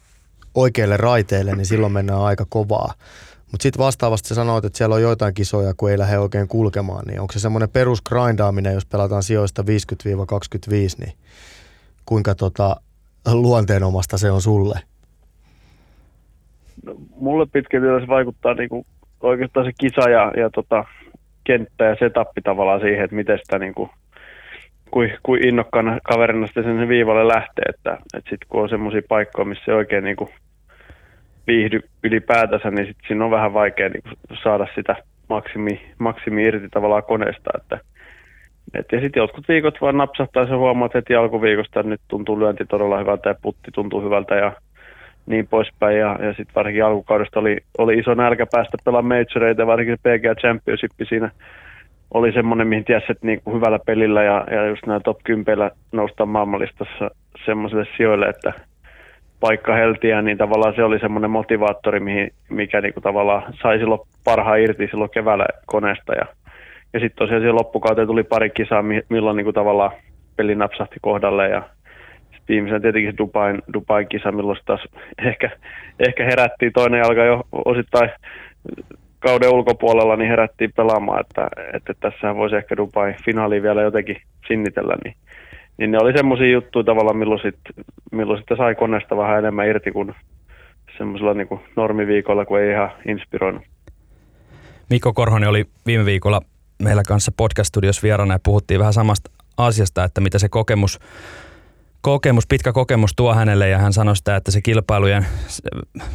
[0.56, 2.94] oikeille raiteille, niin silloin mennään aika kovaa.
[3.52, 7.06] Mutta sitten vastaavasti sä sanoit, että siellä on joitain kisoja, kun ei lähde oikein kulkemaan,
[7.08, 9.66] niin onko se semmoinen perusgrindaaminen, jos pelataan sijoista 50-25,
[11.00, 11.14] niin
[12.06, 12.76] kuinka tota,
[13.34, 14.80] luonteenomasta se on sulle?
[16.86, 18.86] No, mulle pitkälti se vaikuttaa niinku
[19.22, 20.86] oikeastaan se kisa ja, ja tota,
[21.46, 23.90] kenttä ja setappi tavallaan siihen, että miten sitä niinku,
[24.92, 29.46] kuin, kuin innokkaana kaverina sitten sen viivalle lähtee, että, että sitten kun on semmoisia paikkoja,
[29.46, 30.30] missä ei oikein niinku
[31.48, 34.10] viihdy ylipäätänsä, niin sitten siinä on vähän vaikea niinku
[34.44, 34.96] saada sitä
[35.30, 37.80] maksimi, maksimi irti tavallaan koneesta, että
[38.74, 42.66] et, ja sitten jotkut viikot vaan napsahtaa ja huomaat heti alkuviikosta, että nyt tuntuu lyönti
[42.66, 44.52] todella hyvältä ja putti tuntuu hyvältä ja
[45.26, 45.98] niin poispäin.
[45.98, 50.36] Ja, ja sitten varsinkin alkukaudesta oli, oli iso nälkä päästä pelaamaan majoreita, varsinkin se PGA
[50.36, 51.32] Championship siinä
[52.14, 55.72] oli semmoinen, mihin tiesi, että niin kuin hyvällä pelillä ja, ja just nämä top 10
[55.92, 57.12] noustaan maailmanlistassa
[57.46, 58.54] semmoiselle sijoille, että
[59.40, 64.02] paikka heltiä, niin tavallaan se oli semmoinen motivaattori, mihin, mikä niin kuin tavallaan sai silloin
[64.24, 66.14] parhaan irti silloin keväällä koneesta.
[66.14, 66.26] Ja,
[66.94, 69.92] ja sitten tosiaan siihen loppukauteen tuli pari kisaa, milloin niin kuin tavallaan
[70.36, 71.64] peli napsahti kohdalle ja
[72.48, 74.88] viimeisen tietenkin Dubain, Dubain kisa, milloin taas
[75.26, 75.50] ehkä,
[76.00, 78.10] ehkä herättiin toinen jalka jo osittain
[79.20, 84.96] kauden ulkopuolella, niin herättiin pelaamaan, että, että tässä voisi ehkä Dubai finaaliin vielä jotenkin sinnitellä,
[85.04, 85.16] niin,
[85.78, 87.60] niin ne oli semmoisia juttuja tavallaan, milloin, sit,
[88.12, 90.16] milloin sitten sai koneesta vähän enemmän irti kuin
[90.98, 93.64] semmoisella niin kuin normiviikolla, kun ei ihan inspiroinut.
[94.90, 96.42] Mikko Korhonen oli viime viikolla
[96.84, 101.00] meillä kanssa podcast-studios vieraana ja puhuttiin vähän samasta asiasta, että mitä se kokemus
[102.06, 105.26] kokemus, pitkä kokemus tuo hänelle ja hän sanoi sitä, että se kilpailujen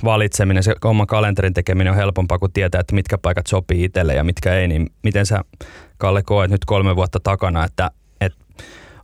[0.04, 4.24] valitseminen, se oman kalenterin tekeminen on helpompaa kuin tietää, että mitkä paikat sopii itselle ja
[4.24, 5.40] mitkä ei, niin miten sä
[5.98, 8.38] Kalle koet nyt kolme vuotta takana, että, että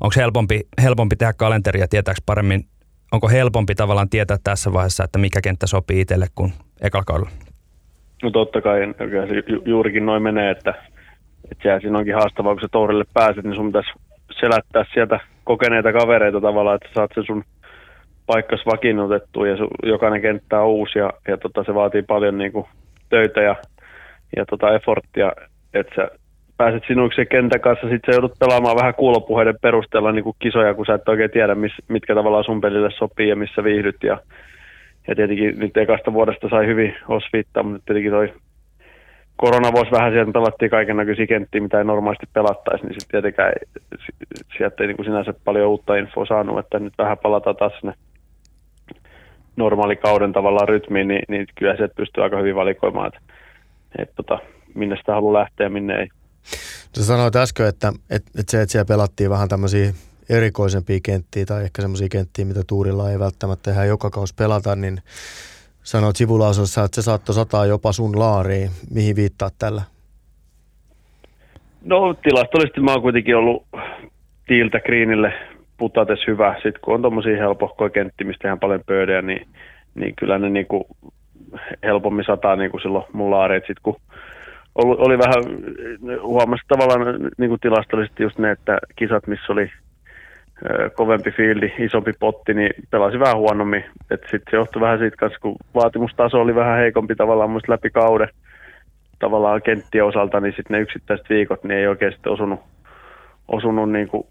[0.01, 2.64] onko helpompi, helpompi tehdä kalenteri ja tietääks paremmin,
[3.12, 7.31] onko helpompi tavallaan tietää tässä vaiheessa, että mikä kenttä sopii itselle kuin ekalla?
[8.22, 8.81] No totta kai,
[9.49, 10.75] ju- juurikin noin menee, että,
[11.51, 13.90] että siinä onkin haastavaa, kun sä tourille pääset, niin sun pitäisi
[14.40, 17.44] selättää sieltä kokeneita kavereita tavallaan, että saat sen sun
[18.26, 22.52] paikkas vakiinnutettu ja su, jokainen kenttä on uusi ja, ja tota, se vaatii paljon niin
[22.52, 22.66] kuin,
[23.09, 23.56] töitä ja,
[24.37, 25.32] ja tota, efforttia,
[25.74, 26.11] että sä
[26.56, 30.87] pääset sinuiksi kentän kanssa, sitten sä joudut pelaamaan vähän kuulopuheiden perusteella niin kuin kisoja, kun
[30.87, 34.02] sä et oikein tiedä, miss, mitkä tavallaan sun pelille sopii ja missä viihdyt.
[34.02, 34.18] Ja,
[35.09, 38.32] ja tietenkin nyt ekasta vuodesta sai hyvin osviittaa, mutta tietenkin toi
[39.37, 43.53] koronavuosi vähän sieltä pelattiin kaiken näköisiä kenttiä, mitä ei normaalisti pelattaisi, niin sitten tietenkään
[44.59, 47.94] sieltä ei niin kuin sinänsä paljon uutta infoa saanut, että nyt vähän palataan taas sinne
[49.57, 53.20] normaalikauden tavallaan rytmiin, niin, niin kyllä se pystyy aika hyvin valikoimaan, että,
[53.99, 54.38] että tota,
[54.75, 56.09] minne sitä haluaa lähteä ja minne ei.
[56.96, 59.92] Sä sanoit äsken, että, että, että se, että siellä pelattiin vähän tämmöisiä
[60.29, 65.01] erikoisempia kenttiä tai ehkä semmoisia kenttiä, mitä tuurilla ei välttämättä ihan joka kausi pelata, niin
[65.87, 68.70] sanoit sivulausunnossa, että se saattoi sataa jopa sun laariin.
[68.94, 69.83] Mihin viittaat tällä?
[71.85, 73.66] No tilastollisesti mä oon kuitenkin ollut
[74.46, 75.33] tiiltä kriinille
[75.79, 76.55] putates hyvä.
[76.55, 79.46] Sitten kun on tommosia helpohkoja kenttiä, mistä ihan paljon pöydää, niin,
[79.94, 80.87] niin kyllä ne niinku
[81.83, 83.64] helpommin sataa niinku silloin mun laareet.
[83.66, 83.96] Sitten kun
[84.75, 85.44] oli, oli vähän,
[86.22, 89.70] huomasi tavallaan niinku tilastollisesti just ne, että kisat, missä oli
[90.95, 93.85] kovempi fiildi, isompi potti, niin pelasi vähän huonommin.
[94.11, 98.29] Sitten se johtui vähän siitä kanssa, kun vaatimustaso oli vähän heikompi tavallaan muista läpi kauden.
[99.19, 102.61] Tavallaan kenttien osalta, niin sitten ne yksittäiset viikot niin ei oikein sitten osunut,
[103.49, 104.27] osunut niin kuin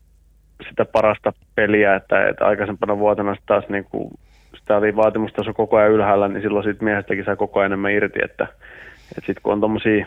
[0.69, 4.11] sitä parasta peliä, että, että aikaisempana vuotena taas niin kuin,
[4.59, 8.19] sitä oli vaatimustaso koko ajan ylhäällä, niin silloin siitä miehestäkin saa koko ajan enemmän irti,
[8.23, 8.43] että,
[9.17, 10.05] että sitten kun on tuommoisia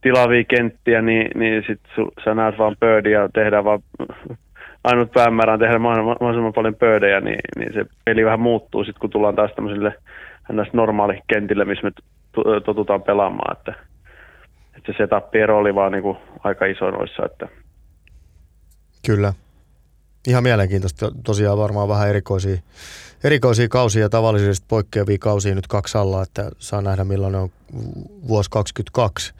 [0.00, 3.80] tilavia kenttiä, niin, niin sit su, sä näet vaan birdia ja tehdään vaan
[4.84, 9.10] ainut päämäärä on tehdä mahdollisimman paljon pöydejä, niin, niin se peli vähän muuttuu sitten, kun
[9.10, 9.94] tullaan taas tämmöisille
[10.72, 11.92] normaali kentille, missä me
[12.64, 13.74] totutaan pelaamaan, että,
[14.76, 17.26] että se setup-ero oli vaan niin kuin aika iso noissa.
[17.26, 17.48] Että.
[19.06, 19.32] Kyllä.
[20.28, 21.12] Ihan mielenkiintoista.
[21.24, 22.56] Tosiaan varmaan vähän erikoisia,
[23.24, 27.50] erikoisia kausia ja tavallisesti poikkeavia kausia nyt kaksi alla, että saa nähdä millainen on
[28.28, 29.34] vuosi 2022.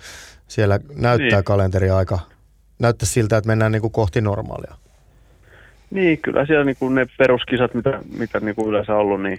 [0.48, 1.44] Siellä näyttää niin.
[1.44, 2.18] kalenteri aika,
[2.79, 4.80] näyttää siltä, että mennään niin kuin kohti normaalia.
[5.90, 9.38] Niin, kyllä siellä niin kuin ne peruskisat, mitä, mitä niin kuin yleensä ollut, niin,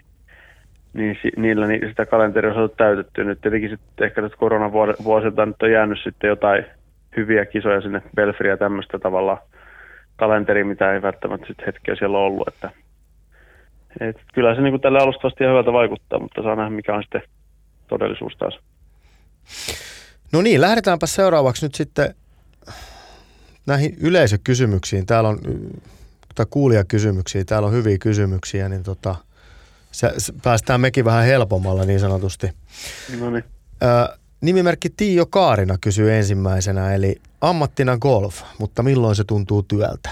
[0.93, 3.23] niin niillä niin sitä kalenteria on saatu täytetty.
[3.23, 6.65] Nyt tietenkin sitten ehkä tästä koronavuosilta nyt on jäänyt sitten jotain
[7.17, 9.37] hyviä kisoja sinne Belfriä tämmöistä tavalla
[10.15, 12.47] kalenteri, mitä ei välttämättä sitten hetkeä siellä ollut.
[12.47, 12.71] Että,
[13.99, 17.03] et kyllä se niin kuin tälle alustavasti ihan hyvältä vaikuttaa, mutta saa nähdä mikä on
[17.03, 17.21] sitten
[17.87, 18.59] todellisuus taas.
[20.33, 22.15] No niin, lähdetäänpä seuraavaksi nyt sitten
[23.67, 25.05] näihin yleisökysymyksiin.
[25.05, 25.39] Täällä on
[26.35, 29.15] tai kuulijakysymyksiä, täällä on hyviä kysymyksiä, niin tota,
[29.91, 32.47] se, se, päästään mekin vähän helpommalla niin sanotusti.
[33.19, 33.43] No niin.
[33.83, 40.09] Ö, nimimerkki Tiio Kaarina kysyy ensimmäisenä, eli ammattina golf, mutta milloin se tuntuu työltä?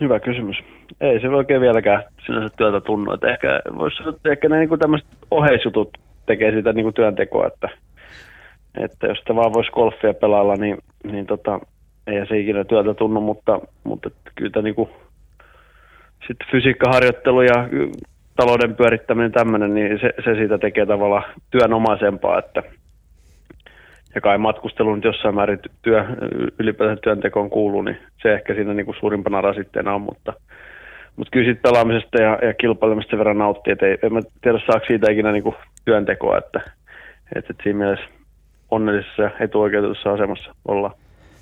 [0.00, 0.56] Hyvä kysymys.
[1.00, 3.12] Ei se oikein vieläkään sinänsä työtä tunnu.
[3.12, 3.62] Että ehkä,
[4.08, 7.68] että ehkä ne niin tämmöiset oheisjutut tekee sitä niin kuin työntekoa, että
[8.74, 11.60] että jos sitä vaan voisi golfia pelailla, niin, niin tota,
[12.06, 14.88] ei se ikinä työtä tunnu, mutta, mutta kyllä niin kuin,
[16.26, 17.68] sitten fysiikkaharjoittelu ja
[18.36, 22.62] talouden pyörittäminen tämmöinen, niin se, se siitä tekee tavallaan työnomaisempaa, että
[24.14, 26.04] ja kai matkustelu nyt jossain määrin työ,
[26.58, 30.32] ylipäätään työntekoon kuuluu, niin se ehkä siinä niin kuin suurimpana rasitteena on, mutta,
[31.16, 34.58] mutta kyllä siitä pelaamisesta ja, ja kilpailemisesta sen verran nauttii, että ei, en mä tiedä
[34.58, 36.60] saako siitä ikinä niin kuin työntekoa, että,
[37.36, 38.04] että, että siinä mielessä
[38.72, 40.94] onnellisessa ja etuoikeutetussa asemassa olla.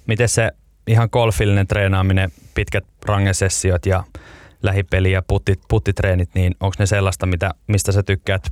[0.07, 0.51] Miten se
[0.87, 4.03] ihan golfillinen treenaaminen, pitkät rangesessiot ja
[4.63, 8.43] lähipeli ja puttit, puttitreenit, niin onko ne sellaista, mitä, mistä sä tykkäät,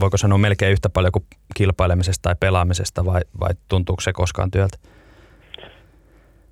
[0.00, 1.24] voiko sanoa melkein yhtä paljon kuin
[1.56, 4.78] kilpailemisesta tai pelaamisesta vai, vai tuntuuko se koskaan työltä?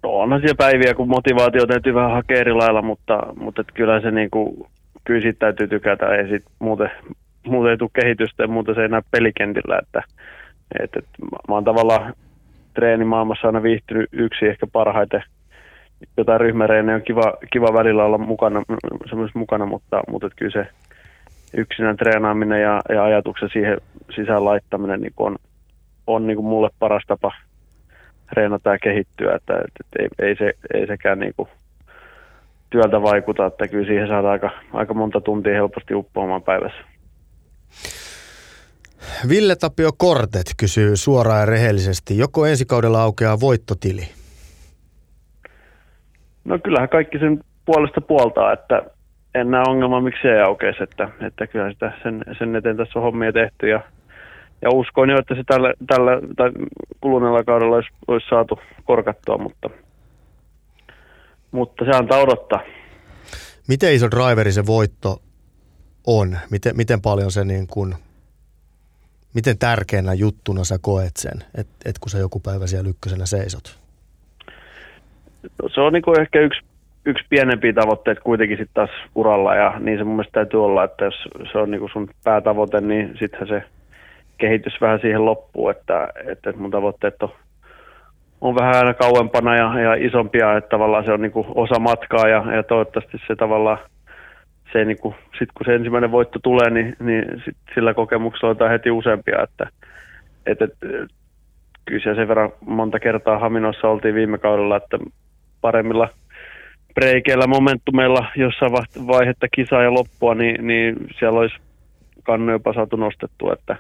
[0.03, 4.01] No onhan siellä päiviä, kun motivaatio täytyy vähän hakea eri lailla, mutta, mutta et kyllä
[4.01, 4.69] se niinku,
[5.05, 6.91] kyllä siitä täytyy tykätä, ei sit muuten,
[7.47, 10.03] muuten ei tule kehitystä ja muuten se ei näy pelikentillä, että
[10.81, 11.05] et, et,
[11.49, 12.15] mä oon tavallaan
[12.75, 15.23] treenimaailmassa aina viihtynyt yksi ehkä parhaiten.
[16.17, 18.63] Jotain ryhmäreenejä on kiva, kiva välillä olla mukana,
[19.35, 20.67] mukana mutta, mutta et kyllä se
[21.57, 23.79] yksinään treenaaminen ja, ja ajatuksen siihen
[24.15, 25.37] sisään laittaminen niin on,
[26.07, 27.33] on niin kuin mulle paras tapa
[28.35, 31.35] treenata ja kehittyä, että, että, että ei, ei, se, ei sekään niin
[32.71, 36.79] työltä vaikuta, että kyllä siihen saadaan aika, aika monta tuntia helposti uppoamaan päivässä.
[39.29, 44.09] Ville Tapio Kortet kysyy suoraan ja rehellisesti, joko ensi kaudella aukeaa voittotili?
[46.45, 48.83] No kyllähän kaikki sen puolesta puoltaa, että
[49.35, 52.99] en näe ongelmaa, miksi se ei aukeisi, että, että kyllä sitä sen, sen eteen tässä
[52.99, 53.81] on hommia tehty ja,
[54.63, 56.51] ja uskoin jo, että se tällä, tällä tai
[57.01, 59.71] kuluneella kaudella olisi, olisi saatu korkattua, mutta,
[61.51, 62.61] mutta se antaa odottaa.
[63.69, 65.23] Miten iso driveri se voitto
[66.07, 66.39] on?
[66.51, 67.95] Miten, miten paljon se niin kuin
[69.35, 73.79] miten tärkeänä juttuna sä koet sen, että et kun sä joku päivä siellä ykkösenä seisot?
[75.63, 76.61] No, se on niin ehkä yksi,
[77.05, 81.05] yksi pienempiä tavoitteita kuitenkin sitten taas uralla ja niin se mun mielestä täytyy olla, että
[81.05, 81.15] jos
[81.53, 83.63] se on niin sun päätavoite, niin sittenhän se
[84.39, 87.33] kehitys vähän siihen loppuu, että, että mun tavoitteet on,
[88.41, 92.57] on vähän aina kauempana ja, ja isompia, että tavallaan se on niin osa matkaa ja,
[92.57, 93.79] ja toivottavasti se tavallaan
[94.73, 98.71] se niin kuin, sit kun se ensimmäinen voitto tulee, niin, niin sit sillä kokemuksella on
[98.71, 99.69] heti useampia, että
[100.47, 100.73] et, et,
[101.85, 104.99] kyllä se sen verran monta kertaa Haminossa oltiin viime kaudella, että
[105.61, 106.09] paremmilla
[106.95, 108.73] breikeillä, momentumeilla jossain
[109.07, 111.57] vaihetta kisaa ja loppua, niin, niin siellä olisi
[112.23, 113.77] kannu jopa saatu nostettua, että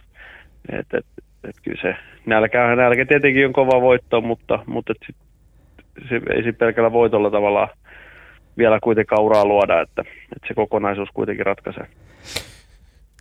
[0.72, 1.06] et, et,
[1.44, 1.96] et kyllä se
[2.26, 5.16] nälkä, nälkä tietenkin on kova voitto, mutta, mutta et sit,
[6.08, 7.68] se, ei se pelkällä voitolla tavallaan
[8.58, 10.02] vielä kuitenkaan uraa luoda, että,
[10.36, 11.86] että se kokonaisuus kuitenkin ratkaisee.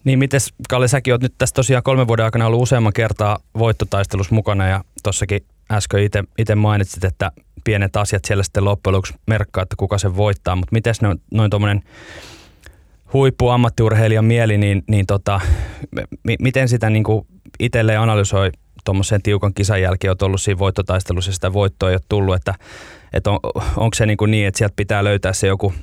[0.03, 4.35] Niin mites Kalle, säkin oot nyt tässä tosiaan kolmen vuoden aikana ollut useamman kertaa voittotaistelussa
[4.35, 7.31] mukana ja tossakin äsken itse mainitsit, että
[7.63, 11.17] pienet asiat siellä sitten loppujen lopuksi merkkaa, että kuka sen voittaa, mutta miten ne on
[11.31, 11.83] noin tuommoinen
[13.13, 15.41] huippu ammattiurheilijan mieli, niin, niin tota,
[15.95, 17.03] m- miten sitä niin
[17.59, 18.51] itselleen analysoi
[18.85, 22.53] tuommoisen tiukan kisan jälkeen, olet ollut siinä voittotaistelussa ja sitä voittoa ei ole tullut, että
[23.13, 23.39] että on,
[23.77, 25.73] onko se niin, kuin niin, että sieltä pitää löytää se joku,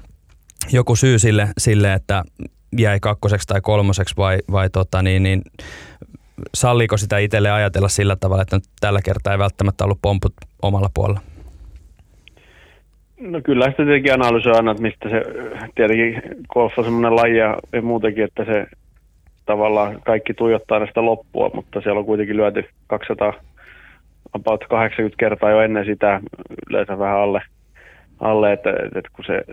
[0.72, 2.24] joku syy sille, sille, että
[2.78, 5.42] jäi kakkoseksi tai kolmoseksi vai, vai tota, niin, niin,
[6.54, 10.32] salliiko sitä itselle ajatella sillä tavalla, että tällä kertaa ei välttämättä ollut pomput
[10.62, 11.20] omalla puolella?
[13.20, 15.22] No kyllä sitä tietenkin analysoi aina, että mistä se,
[15.74, 18.66] tietenkin golf on semmoinen laji ja muutenkin, että se
[19.46, 23.32] tavallaan kaikki tuijottaa näistä loppua, mutta siellä on kuitenkin lyöty 200,
[24.32, 26.20] about 80 kertaa jo ennen sitä,
[26.70, 27.42] yleensä vähän alle,
[28.20, 29.44] alle että, että kun se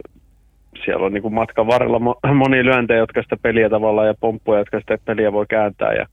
[0.86, 2.00] siellä on niin kuin matkan varrella
[2.34, 6.06] monia lyöntejä, jotka sitä peliä tavallaan ja pomppuja, jotka sitä peliä voi kääntää ja,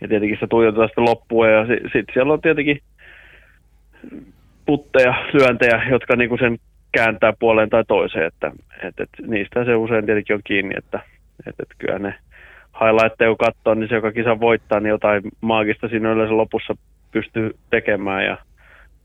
[0.00, 2.80] ja tietenkin se tuijotetaan sitä loppua ja sitten sit siellä on tietenkin
[4.66, 6.58] putteja, lyöntejä, jotka niin kuin sen
[6.92, 8.52] kääntää puoleen tai toiseen, että,
[8.82, 11.00] että, että niistä se usein tietenkin on kiinni, että,
[11.46, 12.14] että, että kyllä ne
[12.80, 16.74] highlightteja kun katsoo, niin se joka kisa voittaa, niin jotain maagista siinä yleensä lopussa
[17.14, 18.36] pystyy tekemään ja,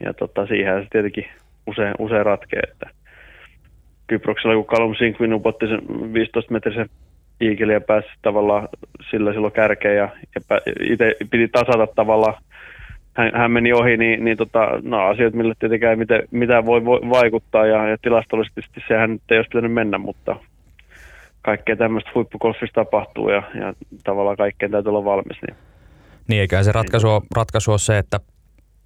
[0.06, 1.26] ja tota, siihen se tietenkin
[1.68, 2.90] usein, usein ratkee, että
[4.08, 6.90] Kyproksella, kun Callum Sinkvin upotti sen 15-metrisen
[7.42, 8.68] iikeli ja pääsi tavallaan
[9.10, 12.42] sillä silloin kärkeen ja, ja itse piti tasata tavallaan
[13.14, 16.86] hän, hän meni ohi, niin, niin tota, no, asioita, millä tietenkään ei mitään, mitään voi,
[16.86, 20.36] voi vaikuttaa ja, ja tilastollisesti sehän ei olisi pitänyt mennä, mutta
[21.42, 25.38] kaikkea tämmöistä huippukolfista tapahtuu ja, ja tavallaan kaikkeen täytyy olla valmis.
[25.48, 25.58] Niin,
[26.30, 28.20] niin eikä se ratkaisu, ratkaisu ole se, että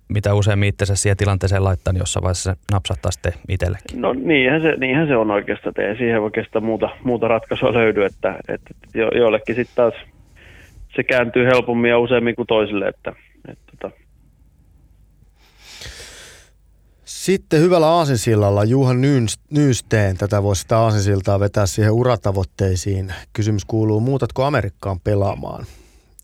[0.09, 4.01] mitä useammin itsensä siihen tilanteeseen laittaa, niin jossain vaiheessa se napsattaa sitten itsellekin.
[4.01, 8.39] No niinhän se, niinhän se on oikeastaan, ei siihen oikeastaan muuta, muuta ratkaisua löydy, että,
[8.47, 9.93] että jo, joillekin sitten taas
[10.95, 13.95] se kääntyy helpommin ja useammin kuin toisille, että, että, että tota,
[17.05, 18.97] Sitten hyvällä aasinsillalla Juhan
[19.51, 23.13] Nyysteen, tätä voisi sitä aasinsiltaa vetää siihen uratavoitteisiin.
[23.33, 25.65] Kysymys kuuluu, muutatko Amerikkaan pelaamaan?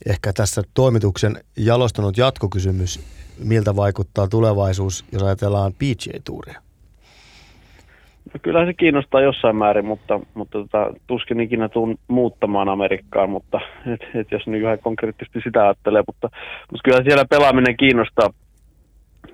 [0.06, 3.00] Ehkä tässä toimituksen jalostunut jatkokysymys,
[3.44, 6.62] miltä vaikuttaa tulevaisuus, jos ajatellaan PGA-tuuria?
[8.34, 13.60] No kyllä se kiinnostaa jossain määrin, mutta, mutta tota, tuskin ikinä tuun muuttamaan Amerikkaan, mutta
[13.94, 16.30] et, et jos nyt ihan konkreettisesti sitä ajattelee, mutta,
[16.72, 18.30] mutta kyllä siellä pelaaminen kiinnostaa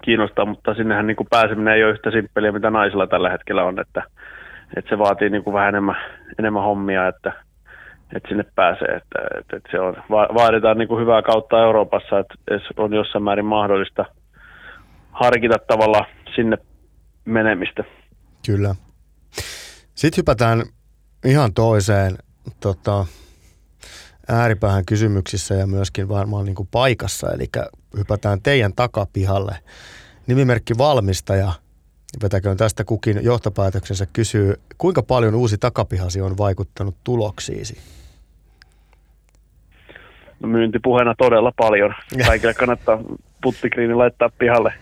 [0.02, 3.80] kiinnostaa, mutta sinnehän niin kuin pääseminen ei ole yhtä simppeliä, mitä naisilla tällä hetkellä on,
[3.80, 4.04] että,
[4.78, 5.96] että se vaatii niin kuin vähän enemmän,
[6.40, 7.34] enemmän hommia, että,
[8.16, 8.88] että sinne pääsee.
[8.88, 12.36] Että, että, että se on, vaaditaan niin kuin hyvää kautta Euroopassa, että
[12.78, 14.06] on jossain määrin mahdollista
[15.12, 16.58] harkita tavalla sinne
[17.26, 17.84] menemistä.
[18.46, 18.76] Kyllä.
[19.96, 20.64] Sitten hypätään
[21.26, 22.18] ihan toiseen
[22.60, 23.06] tota,
[24.30, 27.46] ääripäähän kysymyksissä ja myöskin varmaan niin kuin paikassa, eli
[27.98, 29.56] hypätään teidän takapihalle.
[30.28, 31.52] Nimimerkki valmistaja,
[32.24, 37.78] vetäköön tästä kukin johtopäätöksensä, kysyy, kuinka paljon uusi takapihasi on vaikuttanut tuloksiisi?
[40.40, 41.94] No myyntipuheena todella paljon.
[42.28, 43.00] Kaikille kannattaa
[43.44, 44.74] puttikriini laittaa pihalle.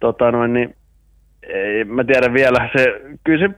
[0.00, 0.76] Tota noin, niin,
[1.42, 3.54] ei, mä tiedän vielä, se, kyllä se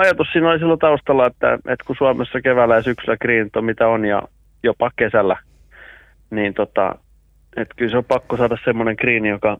[0.00, 3.88] ajatus siinä oli silloin taustalla, että, että kun Suomessa keväällä ja syksyllä kriinit on mitä
[3.88, 4.22] on ja
[4.62, 5.36] jopa kesällä,
[6.30, 6.94] niin tota,
[7.56, 9.58] että kyllä se on pakko saada semmoinen kriini, joka,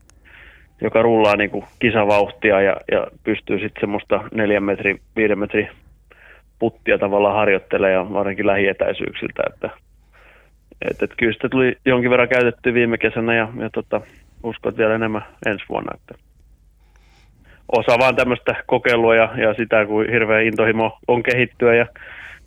[0.81, 5.69] joka rullaa niin kuin kisavauhtia ja, ja pystyy sitten semmoista neljän metri, viiden metri
[6.59, 9.71] puttia tavallaan harjoittelemaan varsinkin lähietäisyyksiltä, että
[10.91, 14.01] et, et kyllä sitä tuli jonkin verran käytetty viime kesänä ja, ja tota,
[14.43, 15.93] uskon, että vielä enemmän ensi vuonna.
[15.95, 16.15] Että
[17.73, 21.87] osa vaan tämmöistä kokeilua ja, ja sitä, kun hirveä intohimo on kehittyä ja,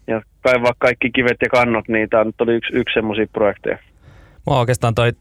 [0.08, 3.78] ja kaivaa kaikki kivet ja kannot, niin tämä nyt oli yksi, yksi semmoisia projekteja.
[4.46, 5.12] Mua oikeastaan toi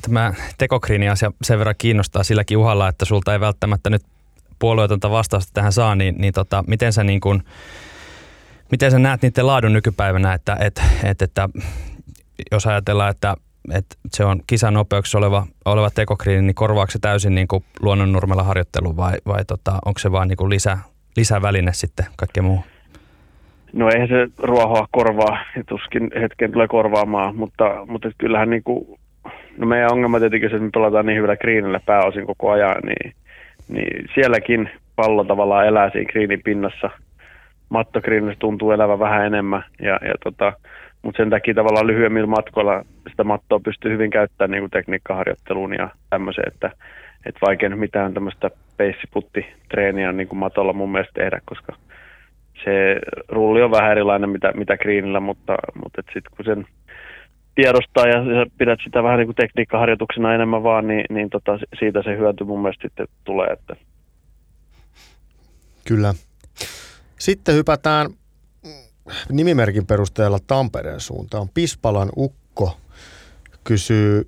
[0.00, 4.02] tämä tekokriini-asia sen verran kiinnostaa silläkin uhalla, että sulta ei välttämättä nyt
[4.58, 7.42] puolueetonta vastausta tähän saa, niin, niin tota, miten sä niin kuin,
[8.70, 11.48] miten sä näet niiden laadun nykypäivänä, että, että, että, että
[12.52, 13.36] jos ajatellaan, että,
[13.72, 18.96] että se on kisanopeuksessa oleva, oleva tekokriini, niin korvaako se täysin niin kuin luonnonnurmella harjoittelu
[18.96, 20.78] vai, vai tota, onko se vaan niin lisä,
[21.16, 22.64] lisäväline sitten kaikkeen muuhun?
[23.72, 28.98] No eihän se ruohoa korvaa, tuskin hetken tulee korvaamaan, mutta, mutta kyllähän niin kuin,
[29.58, 33.12] no meidän ongelma tietenkin se, että me pelataan niin hyvällä kriinillä pääosin koko ajan, niin,
[33.68, 36.90] niin sielläkin pallo tavallaan elää siinä kriinin pinnassa.
[37.68, 40.52] Mattokriinissä tuntuu elävä vähän enemmän, ja, ja tota,
[41.02, 45.88] mutta sen takia tavallaan lyhyemmillä matkoilla sitä mattoa pystyy hyvin käyttämään niin kuin tekniikkaharjoitteluun ja
[46.10, 46.70] tämmöiseen, että,
[47.26, 51.76] että vaikea nyt mitään tämmöistä peissiputti-treeniä niin kuin matolla mun mielestä tehdä, koska
[52.64, 56.66] se rulli on vähän erilainen mitä, mitä kriinillä, mutta, mutta sitten kun sen
[57.54, 62.16] tiedostaa ja pidät sitä vähän niin kuin tekniikkaharjoituksena enemmän vaan, niin, niin tota, siitä se
[62.16, 63.48] hyöty mun mielestä sitten tulee.
[63.52, 63.76] Että.
[65.88, 66.14] Kyllä.
[67.18, 68.10] Sitten hypätään
[69.32, 71.48] nimimerkin perusteella Tampereen suuntaan.
[71.54, 72.76] Pispalan Ukko
[73.64, 74.24] kysyy,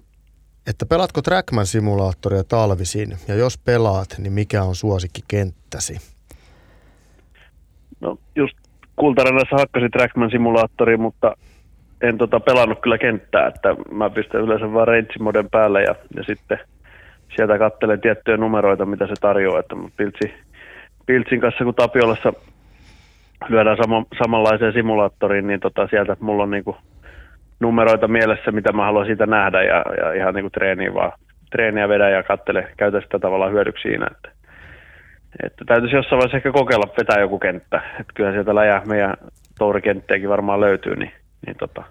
[0.66, 5.96] että pelaatko Trackman-simulaattoria talvisin ja jos pelaat, niin mikä on suosikkikenttäsi?
[8.00, 8.56] No just
[8.96, 11.36] Kultarannassa hakkasin Trackman simulaattori, mutta
[12.08, 16.58] en tota pelannut kyllä kenttää, että mä pistän yleensä vaan range päälle ja, ja sitten
[17.36, 20.34] sieltä katselen tiettyjä numeroita, mitä se tarjoaa, että Piltsi,
[21.06, 22.32] Piltsin kanssa kun Tapiolassa
[23.48, 26.76] lyödään sama, samanlaiseen simulaattoriin, niin tota sieltä mulla on niinku
[27.60, 31.12] numeroita mielessä, mitä mä haluan siitä nähdä ja, ja ihan niinku treeniä vaan
[31.50, 34.30] treeniä vedä ja katsele, käytä sitä tavallaan hyödyksi siinä, että,
[35.42, 39.14] että täytyisi jossain vaiheessa ehkä kokeilla vetää joku kenttä, että kyllä sieltä läjä meidän
[39.58, 41.12] tourikenttejäkin varmaan löytyy, niin,
[41.46, 41.82] niin tota,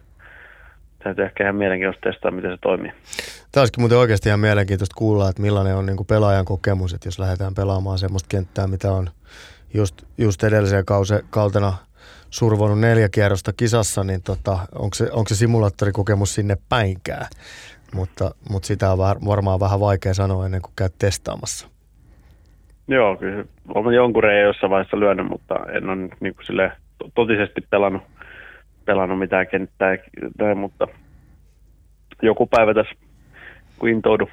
[1.03, 2.91] täytyy ehkä ihan mielenkiintoista testaa, miten se toimii.
[3.51, 7.07] Tämä olisikin muuten oikeasti ihan mielenkiintoista kuulla, että millainen on niin kuin pelaajan kokemus, että
[7.07, 9.09] jos lähdetään pelaamaan semmoista kenttää, mitä on
[9.73, 11.73] just, just edelliseen kause, kautena
[12.29, 17.27] survonut neljä kierrosta kisassa, niin tota, onko, se, onko se simulaattorikokemus sinne päinkään?
[17.93, 21.67] Mutta, mutta sitä on varmaan vähän vaikea sanoa ennen kuin käyt testaamassa.
[22.87, 23.45] Joo, kyllä
[23.75, 26.71] olen jonkun reijän jossain vaiheessa lyönyt, mutta en ole niin kuin sille
[27.15, 28.03] totisesti pelannut,
[28.85, 29.97] pelannut mitään kenttää,
[30.55, 30.87] mutta
[32.21, 32.95] joku päivä tässä,
[33.79, 34.29] kun intoudu,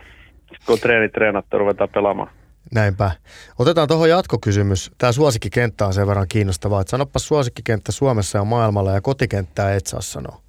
[0.66, 2.30] kun treenit treenattu, ruvetaan pelaamaan.
[2.74, 3.10] Näinpä.
[3.58, 4.92] Otetaan tuohon jatkokysymys.
[4.98, 9.86] Tämä suosikkikenttä on sen verran kiinnostavaa, että sanoppa suosikkikenttä Suomessa ja maailmalla ja kotikenttää et
[9.86, 10.40] saa sanoa.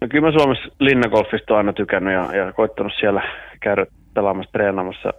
[0.00, 3.22] No kyllä mä Suomessa linnagolfista aina tykännyt ja, ja koittanut siellä
[3.60, 5.12] käydä pelaamassa, treenaamassa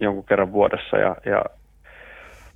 [0.00, 1.44] jonkun kerran vuodessa ja, ja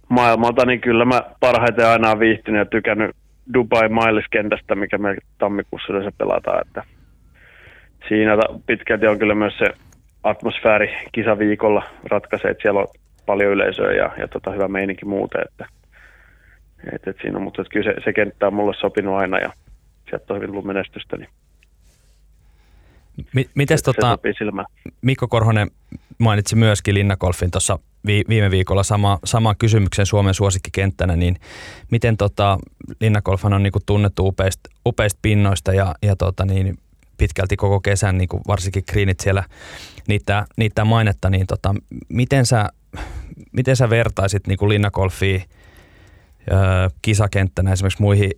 [0.08, 3.16] maailmalta, niin kyllä mä parhaiten aina viihtynyt ja tykännyt
[3.55, 6.84] Dubai Miles-kentästä, mikä me tammikuussa yleensä pelataan, että
[8.09, 8.36] siinä
[8.66, 9.66] pitkälti on kyllä myös se
[10.22, 12.88] atmosfääri kisaviikolla ratkaisee, että siellä on
[13.26, 15.66] paljon yleisöä ja, ja tota, hyvä meininki muuten, että,
[16.92, 19.53] et, et siinä on, mutta kyllä se, se kenttä on mulle sopinut aina ja
[20.09, 21.28] sieltä on hyvin tullut menestystä, niin
[23.34, 24.18] M- mites tota,
[25.03, 25.70] Mikko Korhonen
[26.18, 27.78] mainitsi myöskin Linnagolfin tuossa
[28.09, 31.36] vi- viime viikolla sama, sama kysymyksen Suomen suosikkikenttänä, niin
[31.90, 32.59] miten tota,
[33.00, 36.78] Linnagolfhan on niinku tunnettu upeista, upeista pinnoista ja, ja tota, niin,
[37.18, 39.44] pitkälti koko kesän, niin kuin varsinkin greenit siellä
[40.09, 41.74] niitä, niitä mainetta, niin tota,
[42.09, 42.68] miten, sä,
[43.52, 45.40] miten sä vertaisit niin kuin Linnagolfia
[47.02, 48.30] kisakenttänä esimerkiksi muihin,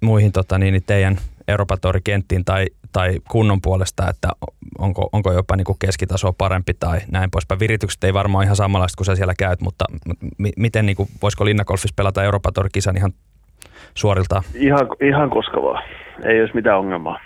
[0.00, 1.18] muihin tota, niin, niin teidän
[1.48, 4.28] Europatori-kenttiin tai, tai kunnon puolesta, että
[4.78, 7.60] onko, onko jopa niin kuin keskitaso parempi tai näin poispäin.
[7.60, 9.84] Viritykset ei varmaan ihan samanlaista kuin sä siellä käyt, mutta
[10.38, 13.12] m- miten niin kuin, voisiko Linnagolfissa pelata Europatori-kisan ihan
[13.94, 14.42] suoriltaan?
[14.54, 15.82] Ihan, ihan koska vaan.
[16.24, 17.20] Ei olisi mitään ongelmaa.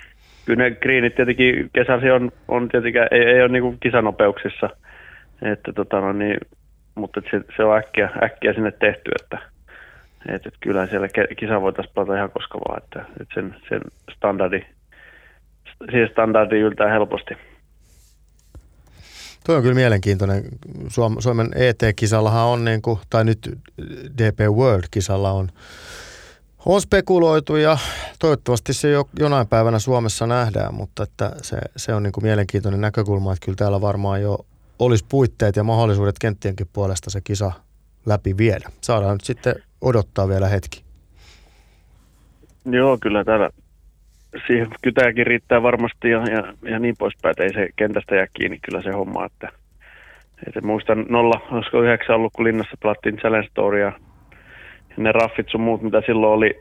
[0.45, 4.71] Kyllä ne greenit tietenkin kesäsi on, on tietenkin, ei, ei ole niin kuin kisanopeuksissa,
[5.43, 6.37] että tota no niin,
[6.95, 9.52] mutta se, se, on äkkiä, äkkiä sinne tehty, että
[10.29, 11.09] et, et kyllä siellä
[11.39, 13.81] kisa voitaisiin pelata ihan koska vaan, että, et sen, sen
[14.17, 14.61] standardi,
[15.91, 17.35] siihen standardi yltää helposti.
[19.47, 20.45] Tuo on kyllä mielenkiintoinen.
[21.19, 23.59] Suomen ET-kisallahan on, niin kuin, tai nyt
[24.19, 25.49] DP World-kisalla on,
[26.67, 27.79] on spekuloitu ja
[28.19, 32.81] toivottavasti se jo, jonain päivänä Suomessa nähdään, mutta että se, se on niin kuin mielenkiintoinen
[32.81, 34.39] näkökulma, että kyllä täällä varmaan jo
[34.79, 37.53] olisi puitteet ja mahdollisuudet kenttienkin puolesta se kisa
[38.07, 38.69] läpi viedä.
[38.81, 40.83] Saadaan nyt sitten odottaa vielä hetki.
[42.65, 43.51] Joo, kyllä täällä
[44.47, 48.83] siihen kytääkin riittää varmasti ja, ja, ja niin poispäin, ei se kentästä jää kiinni kyllä
[48.83, 49.49] se homma, että,
[50.47, 53.93] että muistan nolla, olisiko yhdeksän ollut, kun linnassa pelattiin Challenge ja
[54.97, 56.61] ne raffit sun muut, mitä silloin oli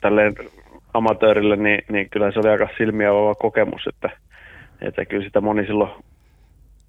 [0.00, 0.34] tälleen
[0.94, 4.10] amatöörille, niin, niin kyllä se oli aika silmiä kokemus, että,
[4.80, 5.90] että kyllä sitä moni silloin,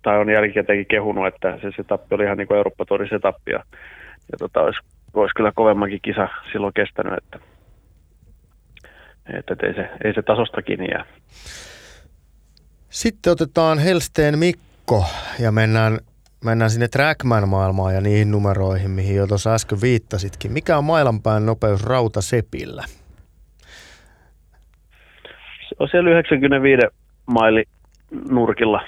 [0.05, 3.63] tai on jälkikäteenkin kehunut, että se setappi oli ihan niin kuin Eurooppa-tori setappi, ja,
[4.31, 4.79] ja tota, olisi
[5.13, 7.39] olisi kyllä kovemmankin kisa silloin kestänyt, että,
[9.37, 11.05] että ei, se, ei se tasosta kiinni jää.
[12.89, 15.05] Sitten otetaan Helsteen Mikko
[15.39, 15.99] ja mennään,
[16.45, 20.51] mennään sinne Trackman-maailmaan ja niihin numeroihin, mihin jo tuossa äsken viittasitkin.
[20.51, 22.83] Mikä on mailanpään nopeus rautasepillä?
[25.69, 26.81] Se on siellä 95
[27.25, 27.63] maili
[28.29, 28.81] nurkilla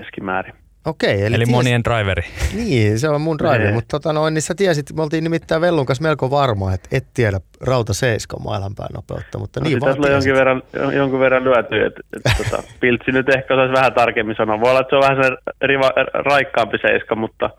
[0.00, 0.54] keskimäärin.
[0.86, 1.22] Okei.
[1.22, 1.50] Eli, eli ties...
[1.50, 2.22] monien driveri.
[2.54, 5.86] Niin, se on mun driveri, mutta tota noin, niin sä tiesit, me oltiin nimittäin Vellun
[5.86, 10.12] kanssa melko varma, että et tiedä rauta seiska maailmanpään nopeutta, mutta no, niin vaan Tässä
[10.12, 10.62] jonkin verran,
[10.96, 14.60] jonkin verran lyöty, että et, tota, Piltsi nyt ehkä osaisi vähän tarkemmin sanoa.
[14.60, 15.30] Voi olla, että se on vähän se
[15.66, 17.50] riva, raikkaampi seiska, mutta,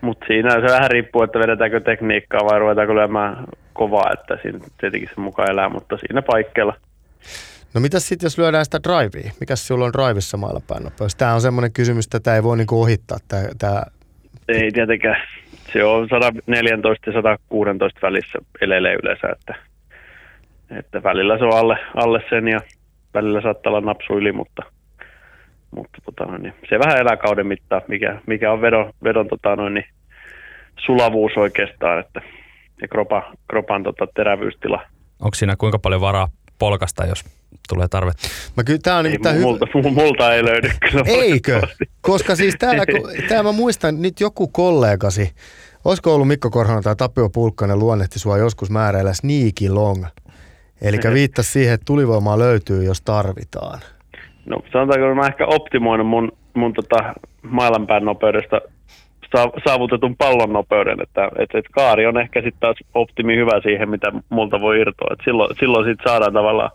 [0.00, 5.10] mutta siinä se vähän riippuu, että vedetäänkö tekniikkaa vai ruvetaanko lyömään kovaa, että siinä tietenkin
[5.14, 6.74] se mukaan elää, mutta siinä paikkeilla.
[7.76, 9.32] No mitä sitten, jos lyödään sitä drivea?
[9.40, 11.14] Mikä sulla on drivissa maailmanpäin nopeus?
[11.14, 13.18] Tämä on semmoinen kysymys, että tämä ei voi niinku ohittaa.
[13.28, 13.86] Tää, tää...
[14.48, 15.16] Ei tietenkään.
[15.72, 19.54] Se on 114 ja 116 välissä elelee yleensä, että,
[20.78, 22.60] että välillä se on alle, alle sen ja
[23.14, 24.62] välillä saattaa olla napsu yli, mutta,
[25.76, 29.56] mutta tota noin, niin se vähän elää kauden mittaan, mikä, mikä on vedon, vedon tota
[29.56, 29.86] noin, niin
[30.86, 32.20] sulavuus oikeastaan, että
[32.82, 34.82] ja kropa, kropan tota, terävyystila.
[35.20, 37.35] Onko siinä kuinka paljon varaa polkasta, jos
[37.68, 38.28] tulee tarvetta?
[38.56, 41.04] Mä kyllä, tää on Ei, nimittäin multa, multa ei löydy kyllä.
[41.06, 41.60] Eikö?
[42.00, 45.32] Koska siis täällä, kun- tää mä muistan, nyt joku kollegasi,
[45.84, 50.04] olisiko ollut Mikko Korhonen tai Tapio Pulkkanen luonnehti sua joskus määräillä sneaky long.
[50.82, 53.80] Eli viittasi siihen, että tulivoimaa löytyy, jos tarvitaan.
[54.46, 58.60] No sanotaanko, että mä ehkä optimoinut mun, mun tota mailanpään nopeudesta
[59.36, 63.90] saa- saavutetun pallon nopeuden, että et, et kaari on ehkä sitten taas optimi hyvä siihen,
[63.90, 65.12] mitä multa voi irtoa.
[65.12, 66.70] Et silloin, silloin sit saadaan tavallaan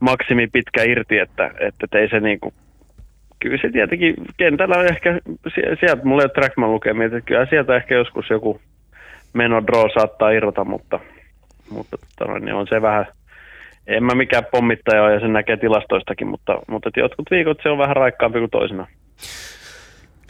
[0.00, 2.52] maksimi pitkä irti, että, että et ei se niinku,
[3.38, 7.46] kyllä se tietenkin kentällä on ehkä, sie- sieltä mulla ei ole Trackman lukemia, että kyllä
[7.50, 8.60] sieltä ehkä joskus joku
[9.32, 11.00] meno draw saattaa irrota, mutta,
[11.70, 13.06] mutta tota, niin on se vähän,
[13.86, 17.78] en mä mikään pommittaja ole ja sen näkee tilastoistakin, mutta, mutta jotkut viikot se on
[17.78, 18.86] vähän raikkaampi kuin toisena.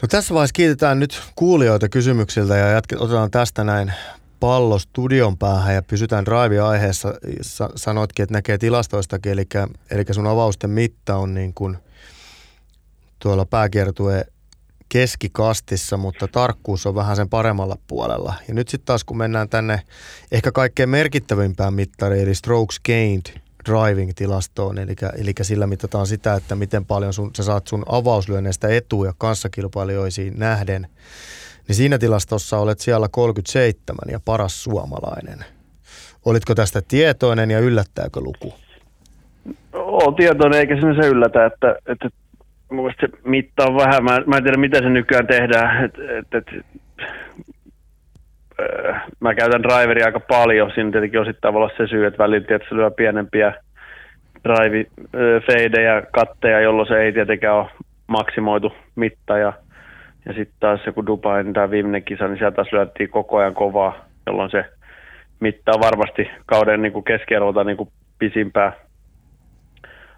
[0.01, 3.93] No tässä vaiheessa kiitetään nyt kuulijoita kysymyksiltä ja jatke, otetaan tästä näin
[4.39, 7.13] pallo studion päähän ja pysytään drive-aiheessa.
[7.41, 9.45] Sa- sanoitkin, että näkee tilastoistakin, eli,
[9.91, 11.77] eli sun avausten mitta on niin kuin
[13.19, 14.25] tuolla pääkiertueen
[14.89, 18.33] keskikastissa, mutta tarkkuus on vähän sen paremmalla puolella.
[18.47, 19.81] Ja nyt sitten taas kun mennään tänne
[20.31, 26.85] ehkä kaikkein merkittävimpään mittariin, eli strokes gained driving-tilastoon, eli, eli sillä mitataan sitä, että miten
[26.85, 30.87] paljon sun, sä saat sun avauslyönneistä etuja kanssakilpailijoisiin nähden,
[31.67, 35.39] niin siinä tilastossa olet siellä 37 ja paras suomalainen.
[36.25, 38.53] Olitko tästä tietoinen ja yllättääkö luku?
[39.73, 42.09] Oon tietoinen, eikä sinne se yllätä, että, että
[42.71, 46.33] mun se mitta on vähän, mä, mä en tiedä miten se nykyään tehdään, et, et,
[46.33, 46.65] et,
[48.59, 52.47] öö, mä käytän driveria aika paljon, siinä tietenkin osittain voi olla se syy, että välillä
[52.47, 53.53] tietysti lyö pienempiä
[54.43, 57.69] drive öö, feidejä, katteja, jolloin se ei tietenkään ole
[58.07, 59.53] maksimoitu mitta ja,
[60.27, 64.05] ja sitten taas joku Dubain tämä viimeinen kisa, niin sieltä taas lyötiin koko ajan kovaa,
[64.25, 64.65] jolloin se
[65.39, 68.73] mitta on varmasti kauden niin kuin keskiarvolta niin kuin pisimpää.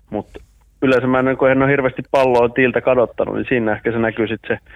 [0.09, 0.39] Mutta
[0.81, 4.27] yleensä mä en, kun en ole hirveästi palloa tiiltä kadottanut, niin siinä ehkä se näkyy
[4.27, 4.71] sitten se,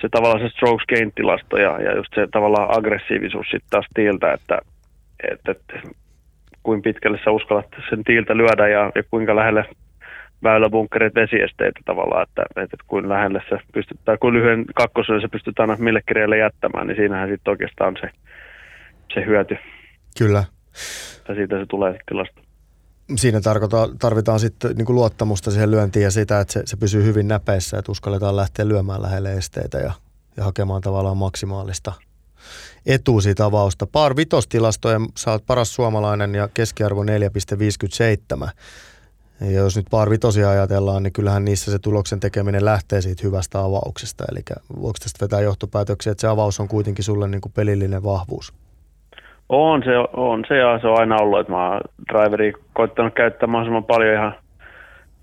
[0.00, 4.32] se tavallaan se strokes gain tilasto ja, ja just se tavallaan aggressiivisuus sitten taas tiiltä,
[4.32, 4.58] että,
[5.32, 5.80] että, että
[6.62, 9.64] kuinka pitkälle sä uskallat sen tiiltä lyödä ja, ja kuinka lähelle
[10.42, 15.76] väyläbunkkerit vesiesteitä tavallaan, että, että, kuinka lähelle se pystyt, tai lyhyen kakkosen se pystyt aina
[15.78, 18.10] mille kirjalle jättämään, niin siinähän sitten oikeastaan se,
[19.14, 19.56] se hyöty,
[20.18, 20.44] Kyllä.
[21.28, 22.40] ja siitä se tulee se tilasto.
[23.16, 23.40] Siinä
[23.98, 27.92] tarvitaan sitten niin luottamusta siihen lyöntiin ja sitä, että se, se pysyy hyvin näpeissä, että
[27.92, 29.92] uskalletaan lähteä lyömään lähelle esteitä ja,
[30.36, 31.92] ja hakemaan tavallaan maksimaalista
[32.86, 33.86] etua siitä avausta.
[33.86, 38.50] Par vitostilastoja, sä oot paras suomalainen ja keskiarvo 4,57.
[39.40, 43.58] Ja jos nyt par vitosia ajatellaan, niin kyllähän niissä se tuloksen tekeminen lähtee siitä hyvästä
[43.60, 44.24] avauksesta.
[44.32, 44.40] Eli
[44.82, 48.52] voiko tästä vetää johtopäätöksiä, että se avaus on kuitenkin sulle niin kuin pelillinen vahvuus?
[49.48, 51.80] On se, on se ja se on aina ollut, että mä oon
[52.12, 54.34] driveri koittanut käyttää mahdollisimman paljon ihan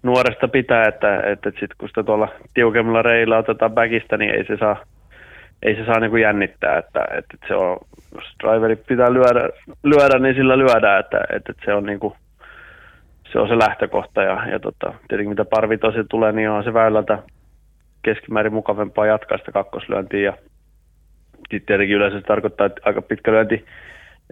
[0.03, 4.57] nuoresta pitää, että, että sitten kun sitä tuolla tiukemmilla reillä otetaan backista, niin ei se
[4.57, 4.77] saa,
[5.63, 7.77] ei se saa niin jännittää, että, että se on,
[8.15, 9.49] jos driveri pitää lyödä,
[9.83, 12.13] lyödä niin sillä lyödään, että, että se on niin kuin,
[13.35, 17.23] se on se lähtökohta ja, ja tota, tietenkin mitä parvitosi tulee, niin on se väylältä
[18.03, 20.33] keskimäärin mukavampaa jatkaa sitä kakkoslyöntiä ja
[21.51, 23.65] sitten tietenkin yleensä se tarkoittaa, että aika pitkä lyönti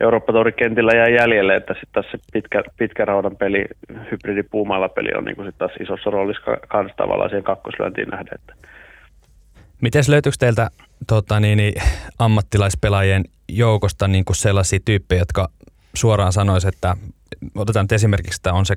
[0.01, 3.65] eurooppa kentillä jää jäljelle, että sitten taas se pitkä, pitkä raudan peli,
[4.11, 8.35] hybridipuumailla peli on niin sitten taas isossa roolissa kanssa tavallaan siihen kakkoslyöntiin nähden.
[8.35, 8.53] Että.
[9.81, 10.69] Miten löytyykö teiltä
[11.07, 11.73] tota, niin, niin,
[12.19, 15.47] ammattilaispelaajien joukosta niin kuin sellaisia tyyppejä, jotka
[15.93, 16.95] suoraan sanois, että
[17.55, 18.75] otetaan nyt esimerkiksi, että on se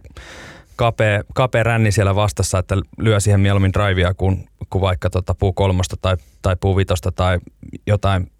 [0.76, 5.52] kapea, kapea ränni siellä vastassa, että lyö siihen mieluummin drivea kuin, kuin vaikka tota puu
[5.52, 7.38] kolmosta tai, tai puu vitosta tai
[7.86, 8.30] jotain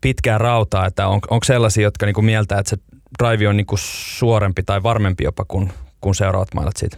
[0.00, 2.76] pitkää rautaa, että on, onko sellaisia, jotka niinku mieltää, että se
[3.22, 5.70] drive on niinku suorempi tai varmempi jopa kuin,
[6.00, 6.96] kuin seuraavat mailat siitä?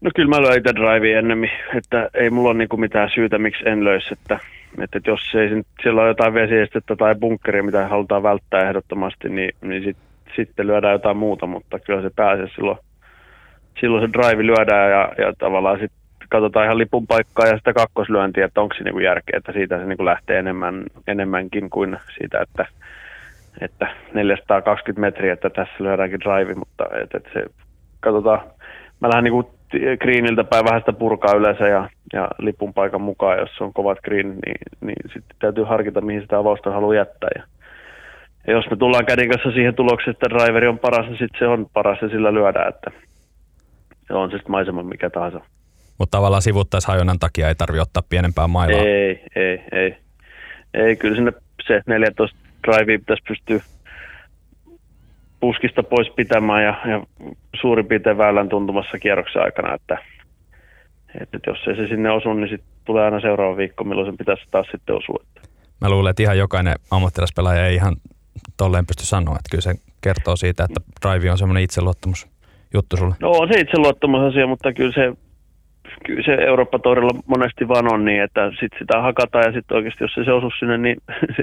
[0.00, 3.68] No kyllä mä löin itse drivea ennemmin, että ei mulla ole niinku mitään syytä, miksi
[3.68, 4.38] en löisi, että,
[4.78, 9.84] että jos ei, siellä on jotain vesiestettä tai bunkkeria, mitä halutaan välttää ehdottomasti, niin, niin
[9.84, 9.96] sit,
[10.36, 12.78] sitten lyödään jotain muuta, mutta kyllä se pääsee silloin,
[13.80, 15.98] silloin se drive lyödään ja, ja tavallaan sitten
[16.28, 19.84] katsotaan ihan lipun paikkaa ja sitä kakkoslyöntiä, että onko se niinku järkeä, että siitä se
[19.84, 22.66] niinku lähtee enemmän, enemmänkin kuin siitä, että,
[23.60, 27.44] että 420 metriä, että tässä lyödäänkin drive, mutta että, että se,
[28.00, 28.40] katsotaan,
[29.00, 29.58] mä lähden niinku
[30.00, 34.28] greeniltä päin vähän sitä purkaa yleensä ja, ja lipun paikan mukaan, jos on kovat green,
[34.28, 37.30] niin, niin sitten täytyy harkita, mihin sitä avausta haluaa jättää.
[37.36, 37.42] Ja,
[38.48, 41.46] ja jos me tullaan kädin kanssa siihen tulokseen, että driveri on paras, niin sitten se
[41.46, 42.90] on paras ja sillä lyödään, että
[44.10, 45.40] on se sitten maisema mikä tahansa.
[45.98, 48.80] Mutta tavallaan sivuttaishajonnan takia ei tarvitse ottaa pienempää mailaa.
[48.80, 49.96] Ei, ei, ei.
[50.74, 51.32] Ei, kyllä sinne
[51.66, 53.60] se 14 drive pitäisi pystyä
[55.40, 57.02] puskista pois pitämään ja, ja
[57.60, 59.98] suurin piirtein väylän tuntumassa kierroksen aikana, että,
[61.20, 64.42] että jos ei se sinne osu, niin sitten tulee aina seuraava viikko, milloin sen pitäisi
[64.50, 65.24] taas sitten osua.
[65.80, 67.96] Mä luulen, että ihan jokainen ammattilaispelaaja ei ihan
[68.56, 72.28] tolleen pysty sanoa, että kyllä se kertoo siitä, että drive on semmoinen itseluottamus
[72.74, 73.14] juttu sulle.
[73.20, 75.12] No on se itseluottamusasia, mutta kyllä se,
[76.06, 76.78] kyllä se eurooppa
[77.26, 80.78] monesti vaan on niin, että sit sitä hakataan ja sitten oikeasti jos se osu sinne,
[80.78, 80.96] niin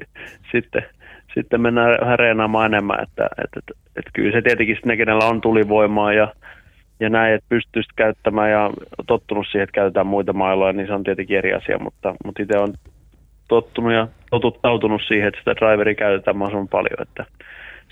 [0.52, 0.86] sitten,
[1.34, 3.04] sitten mennään reenaamaan enemmän.
[3.04, 6.34] Että, että, että, että kyllä se tietenkin ne, kenellä on tulivoimaa ja,
[7.00, 8.70] ja näin, että pystyy käyttämään ja
[9.08, 12.58] tottunut siihen, että käytetään muita mailoja, niin se on tietenkin eri asia, mutta, mutta itse
[12.58, 12.74] on
[13.48, 17.26] tottunut ja totuttautunut siihen, että sitä driveria käytetään mahdollisimman paljon, että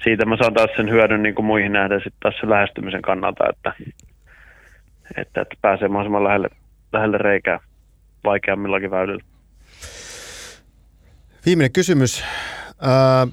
[0.03, 3.43] siitä mä saan taas sen hyödyn niin kuin muihin nähdä sitten taas sen lähestymisen kannalta,
[3.49, 3.73] että,
[5.17, 6.49] että, että pääsee mahdollisimman lähelle,
[6.93, 7.59] lähelle reikää
[8.23, 9.23] vaikeammillakin väylillä.
[11.45, 12.23] Viimeinen kysymys.
[12.81, 13.27] Ää,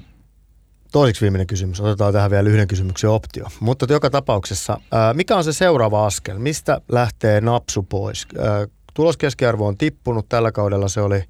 [0.91, 1.81] toiseksi viimeinen kysymys.
[1.81, 3.45] Otetaan tähän vielä yhden kysymyksen optio.
[3.59, 6.39] Mutta joka tapauksessa, ää, mikä on se seuraava askel?
[6.39, 8.27] Mistä lähtee napsu pois?
[8.39, 10.25] Ää, tuloskeskiarvo on tippunut.
[10.29, 11.23] Tällä kaudella se oli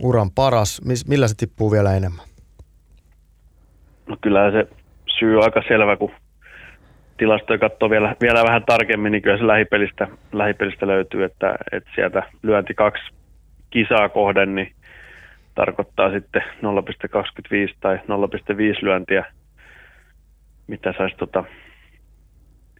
[0.00, 0.82] uran paras.
[1.08, 2.26] Millä se tippuu vielä enemmän?
[4.06, 4.68] No kyllä se
[5.18, 6.10] syy on aika selvä, kun
[7.16, 12.22] tilastoja katsoo vielä, vielä vähän tarkemmin, niin kyllä se lähipelistä, lähipelistä löytyy, että, että sieltä
[12.42, 13.02] lyönti kaksi
[13.70, 14.72] kisaa kohden, niin
[15.54, 18.02] tarkoittaa sitten 0,25 tai 0,5
[18.82, 19.24] lyöntiä,
[20.66, 21.44] mitä saisi tota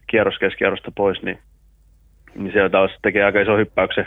[0.07, 1.39] kierroskeskiarvosta pois, niin,
[2.35, 4.05] niin se taas tekee aika iso hyppäyksen,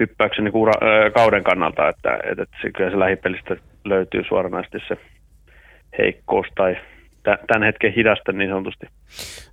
[0.00, 4.78] hyppäyksen niin ura, äh, kauden kannalta, että, että, että se, kyllä se lähipelistä löytyy suoranaisesti
[4.88, 4.96] se
[5.98, 6.76] heikkous tai
[7.22, 8.86] tämän hetken hidasta niin sanotusti.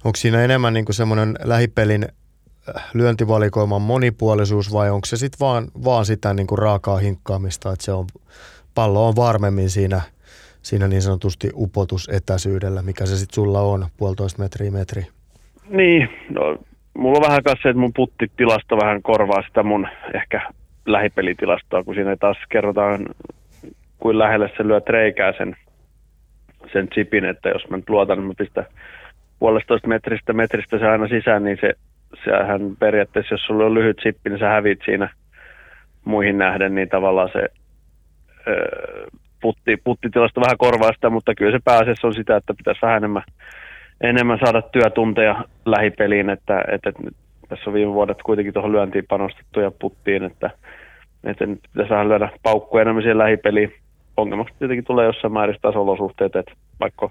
[0.05, 2.05] Onko siinä enemmän niin semmoinen lähipelin
[2.75, 7.85] äh, lyöntivalikoiman monipuolisuus vai onko se sitten vaan, vaan sitä niin kuin raakaa hinkkaamista, että
[7.85, 8.05] se on,
[8.75, 10.01] pallo on varmemmin siinä,
[10.61, 15.07] siinä niin sanotusti upotusetäisyydellä, mikä se sitten sulla on, puolitoista metriä metri?
[15.69, 16.57] Niin, no,
[16.97, 20.41] mulla on vähän kanssa että mun puttitilasto vähän korvaa sitä mun ehkä
[20.85, 23.05] lähipelitilastoa, kun siinä taas kerrotaan,
[23.99, 25.55] kuin lähelle se lyö reikää sen
[26.73, 28.65] sen chipin, että jos mä nyt luotan, niin mä pistän
[29.39, 31.73] puolestoista metristä metristä se aina sisään, niin se,
[32.25, 35.09] sehän periaatteessa, jos sulla on lyhyt chippi, niin sä hävit siinä
[36.05, 37.47] muihin nähden, niin tavallaan se
[38.47, 39.07] öö,
[39.41, 43.23] putti, puttitilasta vähän korvaa sitä, mutta kyllä se pääasiassa on sitä, että pitäisi vähän enemmän,
[44.01, 46.91] enemmän saada työtunteja lähipeliin, että, että,
[47.49, 50.49] tässä on viime vuodet kuitenkin tuohon lyöntiin panostettu ja puttiin, että,
[51.23, 53.73] että nyt pitäisi vähän lyödä paukkuja enemmän siihen lähipeliin,
[54.17, 57.09] ongelmaksi tietenkin tulee jossain määrin olosuhteet, että vaikka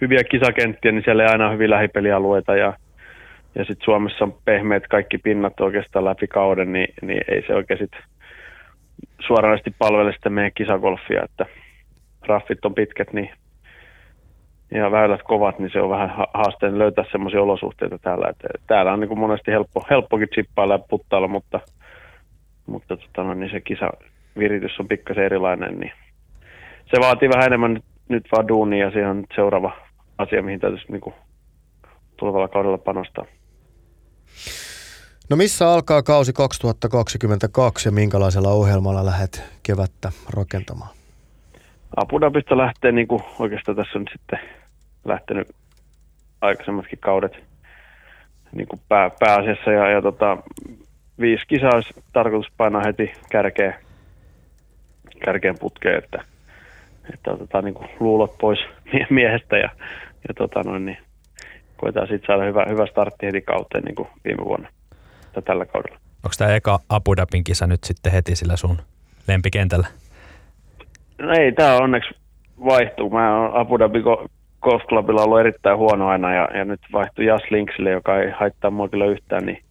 [0.00, 2.72] hyviä kisakenttiä, niin siellä ei aina ole hyviä lähipelialueita ja,
[3.54, 7.78] ja sitten Suomessa on pehmeät kaikki pinnat oikeastaan läpi kauden, niin, niin ei se oikein
[7.78, 7.92] sit
[9.26, 11.46] suoranaisesti palvele sitä meidän kisagolfia, että
[12.26, 13.30] raffit on pitkät niin,
[14.74, 18.28] ja väylät kovat, niin se on vähän haasteen löytää semmoisia olosuhteita täällä.
[18.28, 21.60] Että täällä on niin kuin monesti helppo, helppokin chippailla ja puttailla, mutta,
[22.66, 23.90] mutta tota, no, niin se kisa,
[24.38, 25.92] viritys on pikkasen erilainen, niin
[26.94, 29.72] se vaatii vähän enemmän nyt, nyt vaan duunia ja siihen on seuraava
[30.18, 31.14] asia, mihin täytyisi niin kuin
[32.16, 33.24] tulevalla kaudella panostaa.
[35.30, 40.90] No missä alkaa kausi 2022 ja minkälaisella ohjelmalla lähdet kevättä rakentamaan?
[41.96, 44.38] Abu Dhabista lähtee niin kuin oikeastaan tässä on sitten
[45.04, 45.48] lähtenyt
[46.40, 47.32] aikaisemmatkin kaudet
[48.52, 50.38] niin kuin pää, pääasiassa ja, ja tota,
[51.20, 53.78] viisi kisaa olisi tarkoitus painaa heti kärkeä
[55.24, 56.24] kärkeen putkeen, että,
[57.14, 58.58] että otetaan niin luulot pois
[59.10, 59.68] miehestä ja,
[60.28, 60.98] ja tota noin, niin
[61.76, 64.68] koetaan sitten saada hyvä, hyvä startti heti kauteen niin kuin viime vuonna
[65.32, 65.98] tai tällä kaudella.
[66.16, 68.78] Onko tämä eka Abu Dhabin kisa nyt sitten heti sillä sun
[69.28, 69.86] lempikentällä?
[71.18, 72.14] No ei, tämä onneksi
[72.64, 73.10] vaihtuu.
[73.10, 74.02] Mä oon Abu Dhabi
[74.62, 78.70] Golf Clubilla ollut erittäin huono aina ja, ja nyt vaihtui Jas Linksille, joka ei haittaa
[78.70, 79.62] mua kyllä yhtään, niin,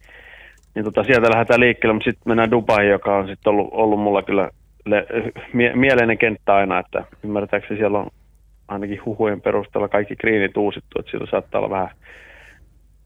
[0.74, 4.22] niin tota, sieltä lähdetään liikkeelle, mutta sitten mennään Dubaihin, joka on sitten ollut, ollut mulla
[4.22, 4.50] kyllä
[4.86, 5.06] le,
[5.52, 8.10] mie, mieleinen kenttä aina, että ymmärtääkseni siellä on
[8.68, 11.90] ainakin huhujen perusteella kaikki kriinit uusittu, että sillä saattaa olla vähän,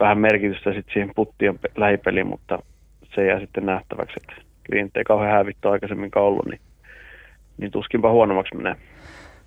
[0.00, 2.58] vähän merkitystä sitten siihen puttien lähipeliin, mutta
[3.14, 6.60] se jää sitten nähtäväksi, että kriinit ei kauhean hävitty aikaisemminkaan ollut, niin,
[7.58, 8.76] niin tuskinpa huonommaksi menee.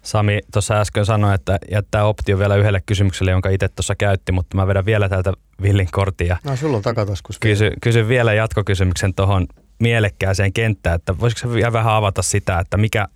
[0.01, 4.57] Sami tuossa äsken sanoi, että jättää optio vielä yhdelle kysymykselle, jonka itse tuossa käytti, mutta
[4.57, 6.37] mä vedän vielä täältä Villin kortia.
[6.43, 7.39] No sulla on takataskus.
[7.39, 9.47] Kysy, kysy vielä jatkokysymyksen tuohon
[9.79, 13.07] mielekkääseen kenttään, että voisiko se vielä vähän avata sitä, että mikä,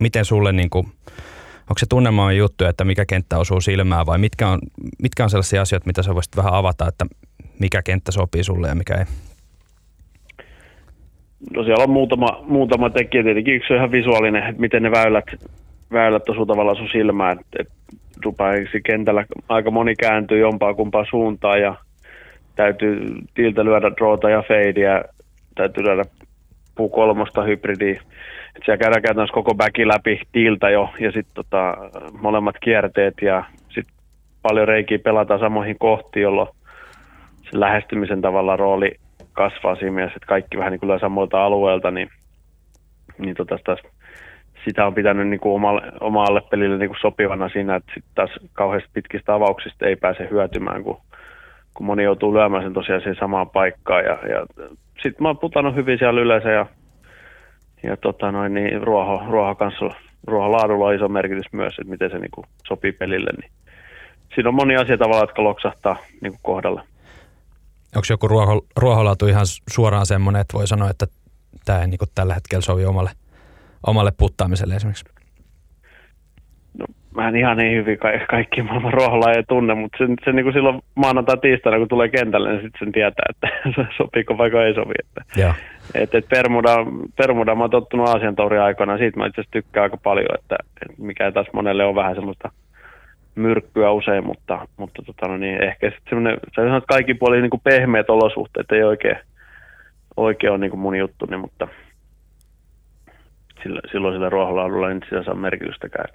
[0.00, 0.86] miten sulle niin kuin,
[1.60, 4.58] onko se tunnelmaan juttu, että mikä kenttä osuu silmään vai mitkä on,
[5.02, 7.06] mitkä on sellaisia asioita, mitä sä voisit vähän avata, että
[7.58, 9.04] mikä kenttä sopii sulle ja mikä ei?
[11.54, 15.24] No siellä on muutama, muutama tekijä, tietenkin yksi on ihan visuaalinen, että miten ne väylät,
[15.92, 17.68] väylät osuu tavallaan sun silmään, että et
[18.84, 21.74] kentällä aika moni kääntyy jompaa kumpaa suuntaan ja
[22.56, 25.04] täytyy tiltä lyödä droota ja feidiä,
[25.54, 26.04] täytyy lyödä
[26.74, 28.02] puu kolmosta hybridiä.
[28.56, 31.76] Et siellä käydään käytännössä koko backi läpi tiltä jo ja sitten tota,
[32.20, 33.94] molemmat kierteet ja sitten
[34.42, 36.48] paljon reikiä pelataan samoihin kohtiin, jolloin
[37.50, 38.90] se lähestymisen tavalla rooli
[39.32, 42.08] kasvaa siinä mielessä, että kaikki vähän niin kuin samoilta alueelta, niin,
[43.18, 43.58] niin tota
[44.64, 48.30] sitä on pitänyt niin kuin omalle, omalle pelille niin kuin sopivana siinä, että sitten taas
[48.52, 51.00] kauheasti pitkistä avauksista ei pääse hyötymään, kun,
[51.74, 54.04] kun moni joutuu lyömään sen tosiaan siihen samaan paikkaan.
[54.04, 54.46] Ja, ja
[55.02, 56.66] sitten mä oon putannut hyvin siellä yleensä ja,
[57.82, 59.90] ja tota noin, niin ruoho, ruoho kanssa,
[60.26, 63.30] ruohon laadulla on iso merkitys myös, että miten se niin kuin sopii pelille.
[63.40, 63.50] Niin
[64.34, 66.80] siinä on moni asia tavallaan, jotka loksahtaa niin kuin kohdalle.
[67.96, 71.06] Onko joku ruoho, ruoholaatu ihan suoraan semmoinen, että voi sanoa, että
[71.64, 73.10] tämä ei niin kuin tällä hetkellä sovi omalle
[73.86, 75.04] omalle puttaamiselle esimerkiksi?
[76.78, 80.44] No, mä en ihan niin hyvin ka- kaikki maailman ruoholajeja tunne, mutta se, se niin
[80.44, 83.48] kuin silloin maanantai tiistaina, kun tulee kentälle, niin sitten sen tietää, että
[83.98, 84.94] sopiiko vai ei sovi.
[84.98, 85.52] Että, Joo.
[85.94, 86.76] Et, et Permuda,
[87.16, 90.56] Permuda, mä oon tottunut Aasian Tourin aikana, siitä mä itse asiassa tykkään aika paljon, että,
[90.82, 92.50] että mikä taas monelle on vähän semmoista
[93.34, 97.50] myrkkyä usein, mutta, mutta tota, no niin, ehkä sitten semmoinen, se on kaikki puoli niin
[97.50, 99.16] kuin pehmeät olosuhteet, ei oikein,
[100.16, 101.68] oikein ole niin kuin mun juttu, niin, mutta
[103.62, 106.08] sillä, silloin sillä ruohonlaadulla ei sitä saa merkitystäkään.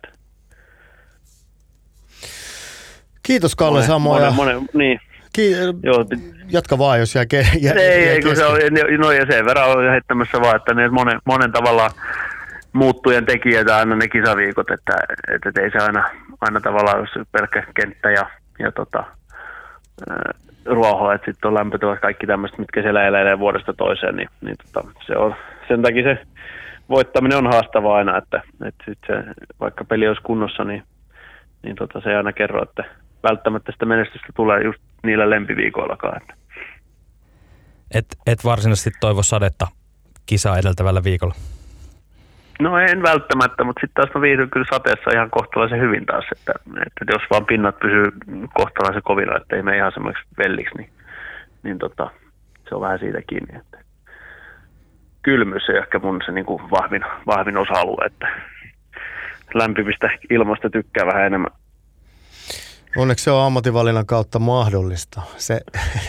[3.24, 4.32] Kiitos Kalle monen, Samoja.
[4.32, 5.00] Monen, monen, niin.
[5.34, 5.52] Ki-
[5.84, 6.06] Joo,
[6.52, 8.60] Jatka vaan, jos jää, ke- jää, ei, jää ei, kun se on,
[8.98, 11.90] no ja sen verran on heittämässä vaan, että ne monen, monen tavalla
[12.74, 14.94] muuttujen tekijöitä aina ne kisaviikot, että,
[15.34, 16.10] että, että ei se aina,
[16.42, 18.26] aina tavallaan, jos pelkkä kenttä ja,
[18.60, 19.04] ja tota,
[20.66, 24.88] ruoho, että sitten on lämpötilat kaikki tämmöiset, mitkä siellä eläilee vuodesta toiseen, niin, niin tota,
[25.08, 25.36] se on,
[25.68, 26.18] sen takia se
[26.90, 29.14] voittaminen on haastavaa aina, että, että sit se,
[29.60, 30.84] vaikka peli olisi kunnossa, niin,
[31.64, 32.84] niin tota, se ei aina kerro, että
[33.24, 36.22] välttämättä sitä menestystä tulee just niillä lempiviikoillakaan.
[36.22, 36.34] Että.
[37.94, 39.68] Et, et varsinaisesti toivo sadetta
[40.26, 41.36] kisaa edeltävällä viikolla?
[42.60, 46.54] No en välttämättä, mutta sitten taas mä viihdyn kyllä sateessa ihan kohtalaisen hyvin taas, että,
[46.68, 48.06] että jos vaan pinnat pysyy
[48.54, 50.90] kohtalaisen kovilla, että ei mene ihan semmoiksi velliksi, niin,
[51.64, 52.10] niin tota,
[52.70, 53.60] se on vähän siitä kiinni.
[53.60, 53.78] Että
[55.26, 58.28] kylmyys on ehkä mun se niin kuin vahvin, vahvin osa-alue, että
[59.54, 61.52] lämpimistä ilmasta tykkää vähän enemmän.
[62.98, 65.22] Onneksi se on ammatinvalinnan kautta mahdollista.
[65.38, 65.62] Se,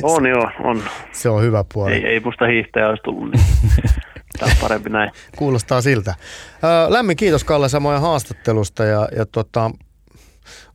[0.02, 0.82] on se, joo, on.
[1.12, 1.92] Se on hyvä puoli.
[1.92, 3.44] Ei, ei musta hiihtäjä olisi tullut, niin
[4.38, 5.10] tämä on parempi näin.
[5.36, 6.14] Kuulostaa siltä.
[6.88, 9.70] Lämmin kiitos Kalle samoja haastattelusta ja, ja tota,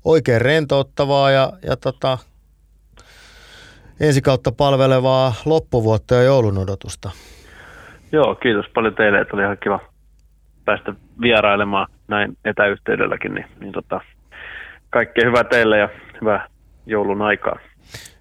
[0.05, 2.17] oikein rentouttavaa ja, ja tota,
[3.99, 7.11] ensi kautta palvelevaa loppuvuotta ja joulun odotusta.
[8.11, 9.79] Joo, kiitos paljon teille, että oli ihan kiva
[10.65, 14.01] päästä vierailemaan näin etäyhteydelläkin, niin, niin tota,
[14.89, 15.89] kaikkea hyvää teille ja
[16.21, 16.47] hyvää
[16.85, 17.59] joulun aikaa.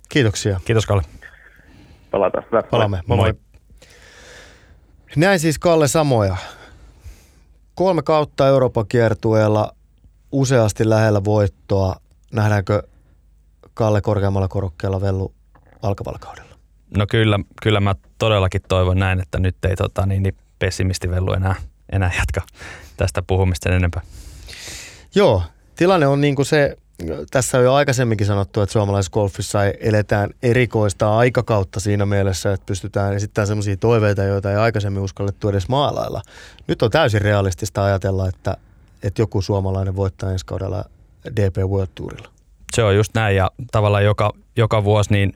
[0.09, 0.61] Kiitoksia.
[0.65, 1.03] Kiitos Kalle.
[2.11, 2.45] Palataan.
[2.47, 2.63] Hyvä.
[2.63, 3.01] Palaamme.
[3.07, 3.17] Moi.
[3.17, 3.35] moi.
[5.17, 6.37] Näin siis Kalle Samoja.
[7.75, 9.73] Kolme kautta Euroopan kiertueella
[10.33, 11.97] useasti lähellä voittoa.
[12.33, 12.83] Nähdäänkö
[13.75, 15.35] Kalle korkeammalla korokkeella vellu
[15.83, 16.50] alkavalla kaudella?
[16.97, 21.33] No kyllä, kyllä mä todellakin toivon näin, että nyt ei tota, niin, niin pessimisti vellu
[21.33, 21.55] enää,
[21.93, 22.41] enää jatka
[22.97, 24.03] tästä puhumista sen enempää.
[25.15, 25.43] Joo,
[25.77, 26.77] tilanne on niin kuin se,
[27.31, 33.15] tässä on jo aikaisemminkin sanottu, että suomalaisessa golfissa eletään erikoista aikakautta siinä mielessä, että pystytään
[33.15, 36.23] esittämään sellaisia toiveita, joita ei aikaisemmin uskallettu edes maalailla.
[36.67, 38.57] Nyt on täysin realistista ajatella, että,
[39.03, 40.85] että joku suomalainen voittaa ensi kaudella
[41.37, 42.29] DP World Tourilla.
[42.75, 45.33] Se on just näin ja tavallaan joka, joka vuosi niin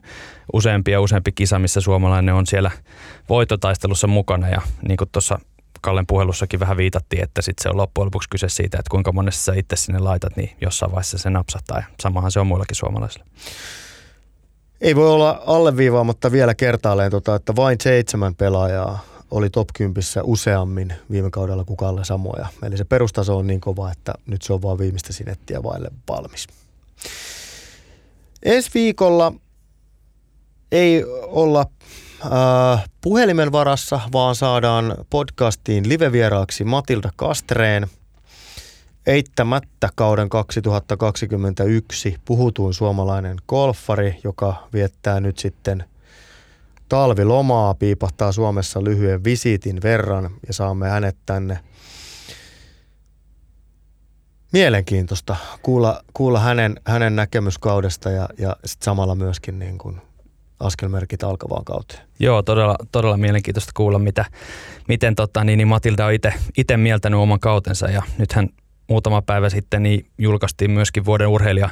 [0.53, 2.71] useampi ja useampi kisa, missä suomalainen on siellä
[3.29, 5.39] voitotaistelussa mukana ja niin kuin tuossa
[5.81, 9.43] Kallen puhelussakin vähän viitattiin, että sit se on loppujen lopuksi kyse siitä, että kuinka monessa
[9.43, 11.77] sä itse sinne laitat, niin jossain vaiheessa se napsahtaa.
[11.77, 13.25] Ja samahan se on muillakin suomalaisilla.
[14.81, 20.93] Ei voi olla alleviivaamatta vielä kertaalleen, tota, että vain seitsemän pelaajaa oli top 10 useammin
[21.11, 22.47] viime kaudella kuin Kalle Samoja.
[22.63, 26.47] Eli se perustaso on niin kova, että nyt se on vaan viimeistä sinettiä vaille valmis.
[28.45, 29.33] Ensi viikolla
[30.71, 31.65] ei olla
[32.25, 37.87] äh, puhelimen varassa, vaan saadaan podcastiin livevieraaksi Matilda Kastreen.
[39.05, 45.83] Eittämättä kauden 2021 puhutuin suomalainen golfari, joka viettää nyt sitten
[46.89, 51.59] talvilomaa, piipahtaa Suomessa lyhyen visiitin verran ja saamme hänet tänne
[54.53, 60.01] mielenkiintoista kuulla, kuulla hänen, hänen näkemyskaudesta ja, ja sit samalla myöskin niin kuin
[60.59, 62.01] askelmerkit alkavaan kauteen.
[62.19, 64.25] Joo, todella, todella mielenkiintoista kuulla, mitä,
[64.87, 66.13] miten tota, niin, niin Matilda on
[66.57, 68.49] itse mieltänyt oman kautensa ja nythän
[68.87, 71.69] muutama päivä sitten niin julkaistiin myöskin vuoden urheilija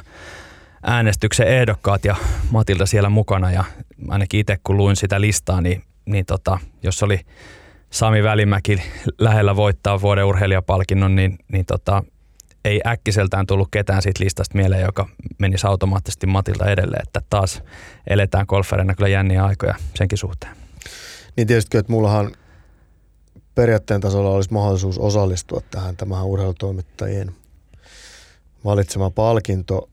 [0.82, 2.16] äänestyksen ehdokkaat ja
[2.50, 3.64] Matilta siellä mukana ja
[4.08, 7.20] ainakin itse kun luin sitä listaa, niin, niin tota, jos oli
[7.90, 8.82] Sami Välimäki
[9.18, 12.02] lähellä voittaa vuoden urheilijapalkinnon, niin, niin tota,
[12.64, 15.08] ei äkkiseltään tullut ketään siitä listasta mieleen, joka
[15.38, 17.62] menisi automaattisesti Matilta edelleen, että taas
[18.06, 20.56] eletään golferina kyllä jänniä aikoja senkin suhteen.
[21.36, 22.32] Niin tietysti, että mullahan
[23.54, 27.34] periaatteen tasolla olisi mahdollisuus osallistua tähän tämähän urheilutoimittajien
[28.64, 29.88] valitsema palkinto.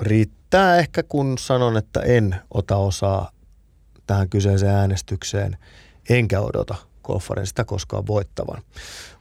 [0.00, 3.30] Riittää ehkä kun sanon, että en ota osaa
[4.06, 5.56] tähän kyseiseen äänestykseen,
[6.08, 8.62] enkä odota golfarin sitä koskaan voittavan.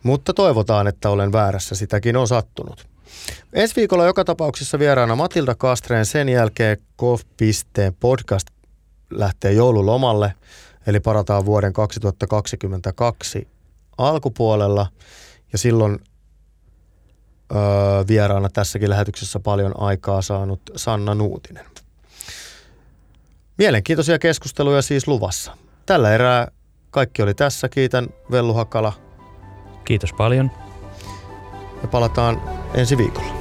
[0.03, 2.87] Mutta toivotaan, että olen väärässä, sitäkin on sattunut.
[3.53, 8.47] Ensi viikolla joka tapauksessa vieraana Matilda Kastreen, sen jälkeen Golf.pisteen podcast
[9.09, 10.33] lähtee joululomalle,
[10.87, 13.47] eli parataan vuoden 2022
[13.97, 14.87] alkupuolella,
[15.51, 15.99] ja silloin
[17.55, 17.59] öö,
[18.07, 21.65] vieraana tässäkin lähetyksessä paljon aikaa saanut Sanna Nuutinen.
[23.57, 25.57] Mielenkiintoisia keskusteluja siis luvassa.
[25.85, 26.51] Tällä erää
[26.91, 27.69] kaikki oli tässä.
[27.69, 28.93] Kiitän Vellu Hakala.
[29.85, 30.51] Kiitos paljon.
[31.81, 32.41] Ja palataan
[32.73, 33.40] ensi viikolla.